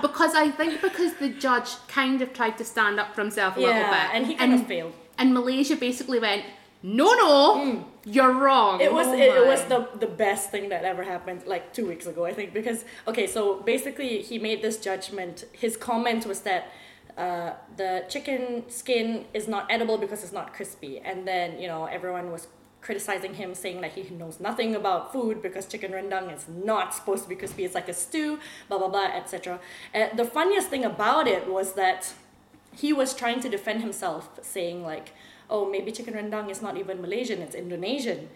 because 0.00 0.34
I 0.34 0.50
think 0.50 0.80
because 0.82 1.14
the 1.22 1.28
judge 1.28 1.70
kind 1.88 2.20
of 2.22 2.32
tried 2.32 2.58
to 2.58 2.64
stand 2.64 2.98
up 2.98 3.14
for 3.14 3.20
himself 3.22 3.56
a 3.56 3.60
little 3.60 3.74
Yeah, 3.76 3.90
bit, 4.08 4.14
and 4.16 4.26
he 4.26 4.34
kind 4.34 4.54
of 4.54 4.66
failed. 4.66 4.92
And 5.18 5.32
Malaysia 5.34 5.76
basically 5.76 6.18
went, 6.18 6.42
"No, 6.82 7.08
no, 7.14 7.32
mm. 7.62 7.84
you're 8.04 8.32
wrong." 8.32 8.80
It 8.80 8.92
was 8.92 9.06
Oh 9.06 9.14
it, 9.14 9.30
it 9.40 9.46
was 9.46 9.62
the 9.72 9.86
the 10.04 10.10
best 10.24 10.50
thing 10.50 10.68
that 10.70 10.82
ever 10.84 11.04
happened 11.04 11.46
like 11.46 11.72
two 11.76 11.86
weeks 11.86 12.06
ago 12.06 12.24
I 12.24 12.32
think 12.34 12.52
because 12.52 12.84
okay 13.06 13.26
so 13.28 13.60
basically 13.62 14.22
he 14.22 14.38
made 14.48 14.62
this 14.66 14.76
judgment 14.88 15.44
his 15.52 15.76
comment 15.76 16.26
was 16.26 16.40
that 16.48 16.62
uh, 17.16 17.52
the 17.76 18.04
chicken 18.08 18.64
skin 18.68 19.26
is 19.34 19.48
not 19.48 19.66
edible 19.70 19.98
because 19.98 20.22
it's 20.22 20.32
not 20.32 20.54
crispy. 20.54 21.00
And 21.00 21.26
then 21.26 21.60
you 21.60 21.68
know 21.68 21.86
everyone 21.86 22.32
was 22.32 22.48
criticizing 22.80 23.34
him 23.34 23.54
saying 23.54 23.80
that 23.80 23.92
he 23.92 24.02
knows 24.14 24.40
nothing 24.40 24.74
about 24.74 25.12
food 25.12 25.40
because 25.40 25.66
chicken 25.66 25.92
rendang 25.92 26.34
is 26.34 26.46
not 26.48 26.92
supposed 26.92 27.22
to 27.22 27.28
be 27.28 27.36
crispy. 27.36 27.64
It's 27.64 27.74
like 27.74 27.88
a 27.88 27.94
stew 27.94 28.38
blah 28.68 28.78
blah 28.78 28.88
blah 28.88 29.06
etc 29.06 29.60
the 29.92 30.24
funniest 30.24 30.68
thing 30.68 30.84
about 30.84 31.26
it 31.26 31.48
was 31.48 31.74
that 31.74 32.12
he 32.74 32.92
was 32.92 33.14
trying 33.14 33.40
to 33.40 33.48
defend 33.48 33.82
himself, 33.82 34.38
saying 34.42 34.82
like, 34.82 35.12
"Oh, 35.50 35.68
maybe 35.68 35.92
chicken 35.92 36.14
rendang 36.14 36.50
is 36.50 36.62
not 36.62 36.76
even 36.76 37.00
Malaysian; 37.00 37.42
it's 37.42 37.54
Indonesian," 37.54 38.30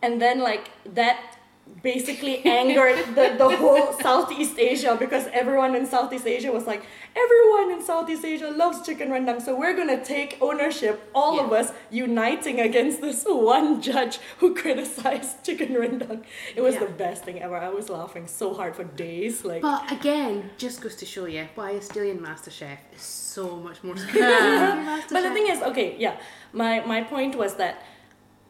and 0.00 0.20
then 0.20 0.40
like 0.40 0.70
that 0.84 1.38
basically 1.82 2.44
angered 2.44 2.98
the, 3.16 3.34
the 3.38 3.56
whole 3.56 3.92
Southeast 4.00 4.58
Asia 4.58 4.96
because 4.98 5.26
everyone 5.32 5.74
in 5.74 5.84
Southeast 5.86 6.26
Asia 6.26 6.52
was 6.52 6.64
like, 6.66 6.84
everyone 7.16 7.72
in 7.72 7.82
Southeast 7.84 8.24
Asia 8.24 8.50
loves 8.50 8.86
chicken 8.86 9.08
rendang, 9.08 9.40
so 9.42 9.56
we're 9.58 9.74
gonna 9.76 10.02
take 10.04 10.38
ownership, 10.40 11.10
all 11.14 11.40
of 11.40 11.52
us 11.52 11.72
uniting 11.90 12.60
against 12.60 13.00
this 13.00 13.24
one 13.26 13.80
judge 13.82 14.18
who 14.38 14.54
criticized 14.54 15.42
chicken 15.44 15.70
rendang. 15.74 16.22
It 16.54 16.60
was 16.60 16.74
Yeah. 16.74 16.84
the 16.84 16.90
best 16.92 17.24
thing 17.24 17.40
ever. 17.42 17.56
I 17.56 17.68
was 17.68 17.88
laughing 17.88 18.26
so 18.28 18.54
hard 18.54 18.76
for 18.76 18.84
days. 18.84 19.44
Like, 19.44 19.62
But 19.62 19.90
again, 19.90 20.50
just 20.58 20.80
goes 20.82 20.94
to 20.96 21.06
show 21.06 21.26
you 21.26 21.48
why 21.54 21.74
Australian 21.76 22.18
MasterChef 22.20 22.78
is 22.94 23.02
so 23.02 23.56
much 23.56 23.82
more 23.82 23.96
superior. 24.04 25.02
But 25.10 25.22
the 25.22 25.30
thing 25.30 25.48
is, 25.48 25.60
okay, 25.62 25.96
yeah. 25.98 26.16
My 26.52 26.84
my 26.86 27.02
point 27.02 27.34
was 27.34 27.54
that 27.56 27.82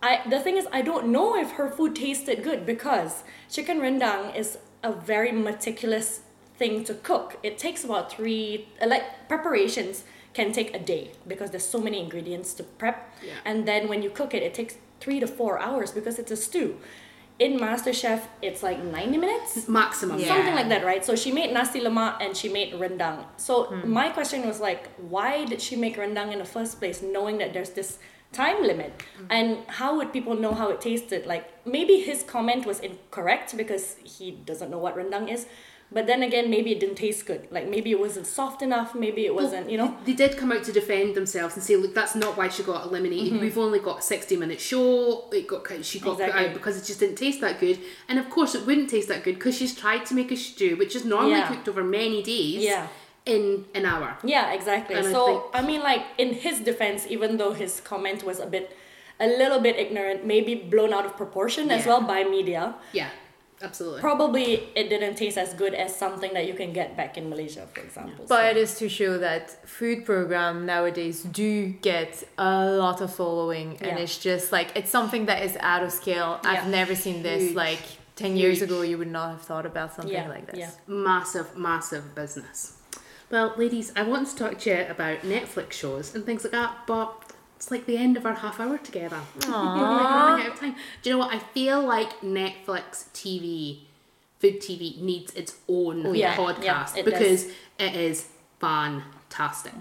I 0.03 0.21
the 0.29 0.41
thing 0.41 0.57
is 0.57 0.67
I 0.73 0.83
don't 0.83 1.07
know 1.09 1.37
if 1.37 1.53
her 1.53 1.69
food 1.71 1.95
tasted 1.97 2.43
good 2.43 2.67
because 2.67 3.23
chicken 3.51 3.79
rendang 3.81 4.35
is 4.37 4.59
a 4.83 4.93
very 4.93 5.33
meticulous 5.33 6.21
thing 6.59 6.85
to 6.85 6.95
cook. 6.95 7.39
It 7.43 7.57
takes 7.59 7.85
about 7.85 8.11
three 8.13 8.69
uh, 8.81 8.87
like 8.89 9.05
preparations 9.29 10.05
can 10.35 10.51
take 10.53 10.75
a 10.75 10.79
day 10.79 11.13
because 11.29 11.51
there's 11.51 11.65
so 11.77 11.79
many 11.79 12.01
ingredients 12.01 12.55
to 12.55 12.63
prep. 12.65 12.99
Yeah. 13.25 13.35
And 13.45 13.67
then 13.69 13.89
when 13.89 14.03
you 14.03 14.11
cook 14.11 14.35
it, 14.35 14.43
it 14.43 14.55
takes 14.55 14.75
three 15.01 15.21
to 15.21 15.27
four 15.27 15.59
hours 15.59 15.93
because 15.93 16.19
it's 16.19 16.31
a 16.33 16.37
stew. 16.37 16.79
In 17.39 17.59
MasterChef, 17.59 18.21
it's 18.41 18.63
like 18.63 18.83
90 18.83 19.19
minutes 19.19 19.69
maximum. 19.69 20.19
Yeah. 20.19 20.29
something 20.29 20.55
like 20.55 20.69
that, 20.69 20.85
right? 20.85 21.05
So 21.05 21.17
she 21.17 21.33
made 21.33 21.53
nasi 21.53 21.81
lemak 21.81 22.17
and 22.21 22.37
she 22.37 22.49
made 22.49 22.73
rendang. 22.75 23.25
So 23.37 23.65
Hmm. 23.65 23.91
my 23.93 24.09
question 24.11 24.47
was 24.47 24.59
like, 24.61 24.89
why 24.99 25.45
did 25.45 25.61
she 25.61 25.75
make 25.77 25.97
rendang 25.97 26.33
in 26.33 26.39
the 26.39 26.45
first 26.57 26.79
place, 26.81 27.03
knowing 27.03 27.39
that 27.39 27.53
there's 27.53 27.71
this 27.71 27.99
time 28.33 28.63
limit? 28.63 28.93
Hmm. 29.19 29.27
And 29.31 29.59
how 29.69 29.97
would 29.97 30.13
people 30.13 30.35
know 30.35 30.53
how 30.55 30.71
it 30.71 30.81
tasted? 30.81 31.27
Like 31.27 31.45
maybe 31.67 32.01
his 32.01 32.23
comment 32.23 32.67
was 32.67 32.81
incorrect 32.81 33.57
because 33.57 33.97
he 34.05 34.31
doesn't 34.33 34.71
know 34.71 34.79
what 34.79 34.97
rendang 34.97 35.29
is. 35.31 35.47
but 35.95 36.07
then 36.07 36.23
again, 36.23 36.49
maybe 36.49 36.73
it 36.73 36.81
didn't 36.81 36.97
taste 36.97 37.27
good. 37.27 37.43
Like 37.51 37.69
maybe 37.69 37.91
it 37.91 38.01
wasn't 38.01 38.27
soft 38.27 38.63
enough. 38.63 38.95
Maybe 38.95 39.27
it 39.27 39.35
wasn't, 39.35 39.69
you 39.73 39.77
know. 39.77 39.91
They 40.07 40.15
did 40.15 40.39
come 40.39 40.51
out 40.51 40.65
to 40.65 40.73
defend 40.73 41.15
themselves 41.15 41.55
and 41.57 41.63
say, 41.63 41.77
"Look, 41.77 41.95
that's 41.95 42.15
not 42.15 42.33
why 42.39 42.49
she 42.49 42.63
got 42.63 42.87
eliminated. 42.87 43.39
We've 43.43 43.59
only 43.59 43.79
got 43.79 43.99
a 43.99 44.03
sixty-minute 44.03 44.59
show. 44.71 45.29
It 45.33 45.47
got 45.47 45.69
she 45.85 46.01
got 46.01 46.17
put 46.19 46.31
out 46.43 46.55
because 46.55 46.75
it 46.81 46.85
just 46.91 47.01
didn't 47.01 47.17
taste 47.25 47.41
that 47.43 47.61
good. 47.61 47.79
And 48.09 48.19
of 48.19 48.31
course, 48.31 48.55
it 48.59 48.65
wouldn't 48.67 48.89
taste 48.89 49.09
that 49.13 49.23
good 49.23 49.35
because 49.35 49.55
she's 49.59 49.75
tried 49.85 50.07
to 50.07 50.15
make 50.15 50.31
a 50.33 50.37
stew, 50.37 50.77
which 50.77 50.97
is 50.97 51.05
normally 51.05 51.33
Yeah. 51.43 51.49
cooked 51.53 51.69
over 51.69 51.85
many 51.85 52.23
days, 52.23 52.63
Yeah. 52.65 52.87
In 53.27 53.65
an 53.75 53.85
hour. 53.87 54.17
Yeah, 54.25 54.53
exactly. 54.53 54.97
And 54.97 55.07
I 55.07 55.13
so 55.13 55.27
think- 55.27 55.43
I, 55.55 55.63
mean, 55.63 55.81
like 55.83 56.03
in 56.19 56.35
his 56.35 56.61
defense, 56.61 57.07
even 57.09 57.37
though 57.37 57.53
his 57.53 57.81
comment 57.81 58.25
was 58.25 58.41
a 58.41 58.47
bit, 58.47 58.77
a 59.21 59.27
little 59.27 59.61
bit 59.61 59.77
ignorant, 59.77 60.27
maybe 60.27 60.55
blown 60.57 60.93
out 60.93 61.07
of 61.07 61.17
proportion 61.17 61.71
as 61.71 61.87
well 61.87 62.01
by 62.03 62.25
media. 62.25 62.75
Yeah, 62.93 63.11
absolutely. 63.63 64.01
Probably 64.01 64.69
it 64.75 64.89
didn't 64.89 65.15
taste 65.15 65.39
as 65.39 65.55
good 65.55 65.73
as 65.73 65.95
something 65.95 66.35
that 66.35 66.47
you 66.49 66.55
can 66.55 66.73
get 66.73 66.97
back 66.97 67.17
in 67.17 67.31
Malaysia, 67.31 67.69
for 67.73 67.81
example. 67.81 68.25
But 68.29 68.41
So- 68.43 68.51
it 68.51 68.57
is 68.57 68.75
to 68.79 68.89
show 68.89 69.19
that 69.19 69.69
food 69.69 70.05
program 70.05 70.67
nowadays 70.67 71.23
do 71.23 71.69
get 71.69 72.25
a 72.39 72.67
lot 72.71 73.01
of 73.01 73.15
following, 73.15 73.79
and 73.81 73.93
Yeah. 73.99 74.03
it's 74.05 74.19
just 74.19 74.51
like 74.51 74.69
it's 74.75 74.91
something 74.91 75.27
that 75.27 75.45
is 75.45 75.57
out 75.61 75.85
of 75.85 75.93
scale. 75.93 76.41
Yeah. 76.43 76.51
I've 76.51 76.69
never 76.69 76.97
seen 76.97 77.23
this. 77.23 77.43
Huge. 77.43 77.55
Like 77.55 77.83
ten 78.17 78.37
years 78.37 78.63
ago, 78.63 78.83
you 78.83 78.99
would 78.99 79.13
not 79.13 79.31
have 79.31 79.43
thought 79.43 79.65
about 79.65 79.95
something 79.95 80.13
Yeah, 80.13 80.29
like 80.29 80.47
this. 80.51 80.59
yeah. 80.59 80.71
massive, 80.89 81.57
massive 81.57 82.17
business. 82.17 82.79
Well, 83.33 83.55
ladies, 83.57 83.93
I 83.97 84.03
want 84.03 84.29
to 84.29 84.37
talk 84.37 84.59
to 84.61 84.71
you 84.71 84.85
about 84.91 85.23
Netflix 85.23 85.73
shows 85.73 86.15
and 86.15 86.25
things 86.27 86.45
like 86.45 86.53
that, 86.53 86.87
but 86.87 87.33
it's 87.57 87.71
like 87.71 87.87
the 87.87 87.97
end 87.97 88.19
of 88.19 88.27
our 88.27 88.35
half 88.35 88.61
hour 88.61 88.77
together. 88.77 89.19
We're 89.49 89.55
out 89.55 90.47
of 90.47 90.61
time. 90.61 90.77
Do 91.01 91.09
you 91.09 91.17
know 91.17 91.19
what? 91.21 91.33
I 91.35 91.39
feel 91.39 91.81
like 91.83 92.21
Netflix 92.21 93.07
TV, 93.15 93.79
food 94.39 94.61
TV, 94.61 95.01
needs 95.01 95.33
its 95.33 95.57
own 95.67 96.07
Oh, 96.07 96.13
yeah. 96.13 96.37
podcast 96.37 96.63
Yeah, 96.63 96.87
it 96.99 97.05
because 97.07 97.45
does. 97.45 97.53
it 97.79 97.95
is 97.97 98.29
fantastic. 98.61 99.73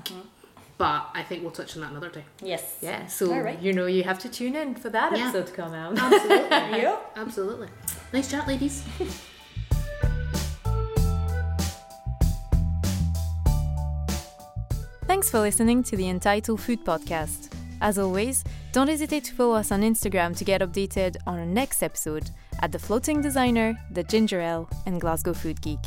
But 0.78 1.10
I 1.14 1.22
think 1.22 1.44
we'll 1.44 1.52
touch 1.52 1.76
on 1.76 1.82
that 1.82 1.92
another 1.92 2.10
day. 2.10 2.24
yes. 2.42 2.78
Yeah, 2.82 3.06
so 3.08 3.38
right. 3.38 3.62
you 3.62 3.74
know 3.74 3.86
you 3.86 4.04
have 4.04 4.18
to 4.20 4.30
tune 4.30 4.56
in 4.56 4.76
for 4.76 4.90
that 4.90 5.12
Yeah. 5.16 5.26
episode 5.28 5.48
to 5.48 5.54
come 5.54 5.74
out. 5.74 6.00
Absolutely. 6.00 6.48
Yeah. 6.82 6.98
Absolutely. 7.18 7.68
Nice 8.14 8.32
chat, 8.32 8.48
ladies. 8.48 8.84
Thanks 15.12 15.30
for 15.30 15.42
listening 15.42 15.84
to 15.84 15.98
the 15.98 16.08
Untitled 16.08 16.62
Food 16.62 16.86
Podcast. 16.86 17.52
As 17.82 18.00
always, 18.00 18.46
don't 18.72 18.88
hesitate 18.88 19.26
to 19.26 19.34
follow 19.34 19.56
us 19.56 19.70
on 19.70 19.82
Instagram 19.82 20.38
to 20.38 20.46
get 20.46 20.62
updated 20.62 21.18
on 21.28 21.38
our 21.38 21.46
next 21.46 21.84
episode 21.84 22.30
at 22.62 22.72
The 22.72 22.80
Floating 22.80 23.20
Designer, 23.20 23.78
The 23.92 24.06
Gingerelle, 24.06 24.72
and 24.86 25.02
Glasgow 25.02 25.34
Food 25.34 25.62
Geek. 25.62 25.82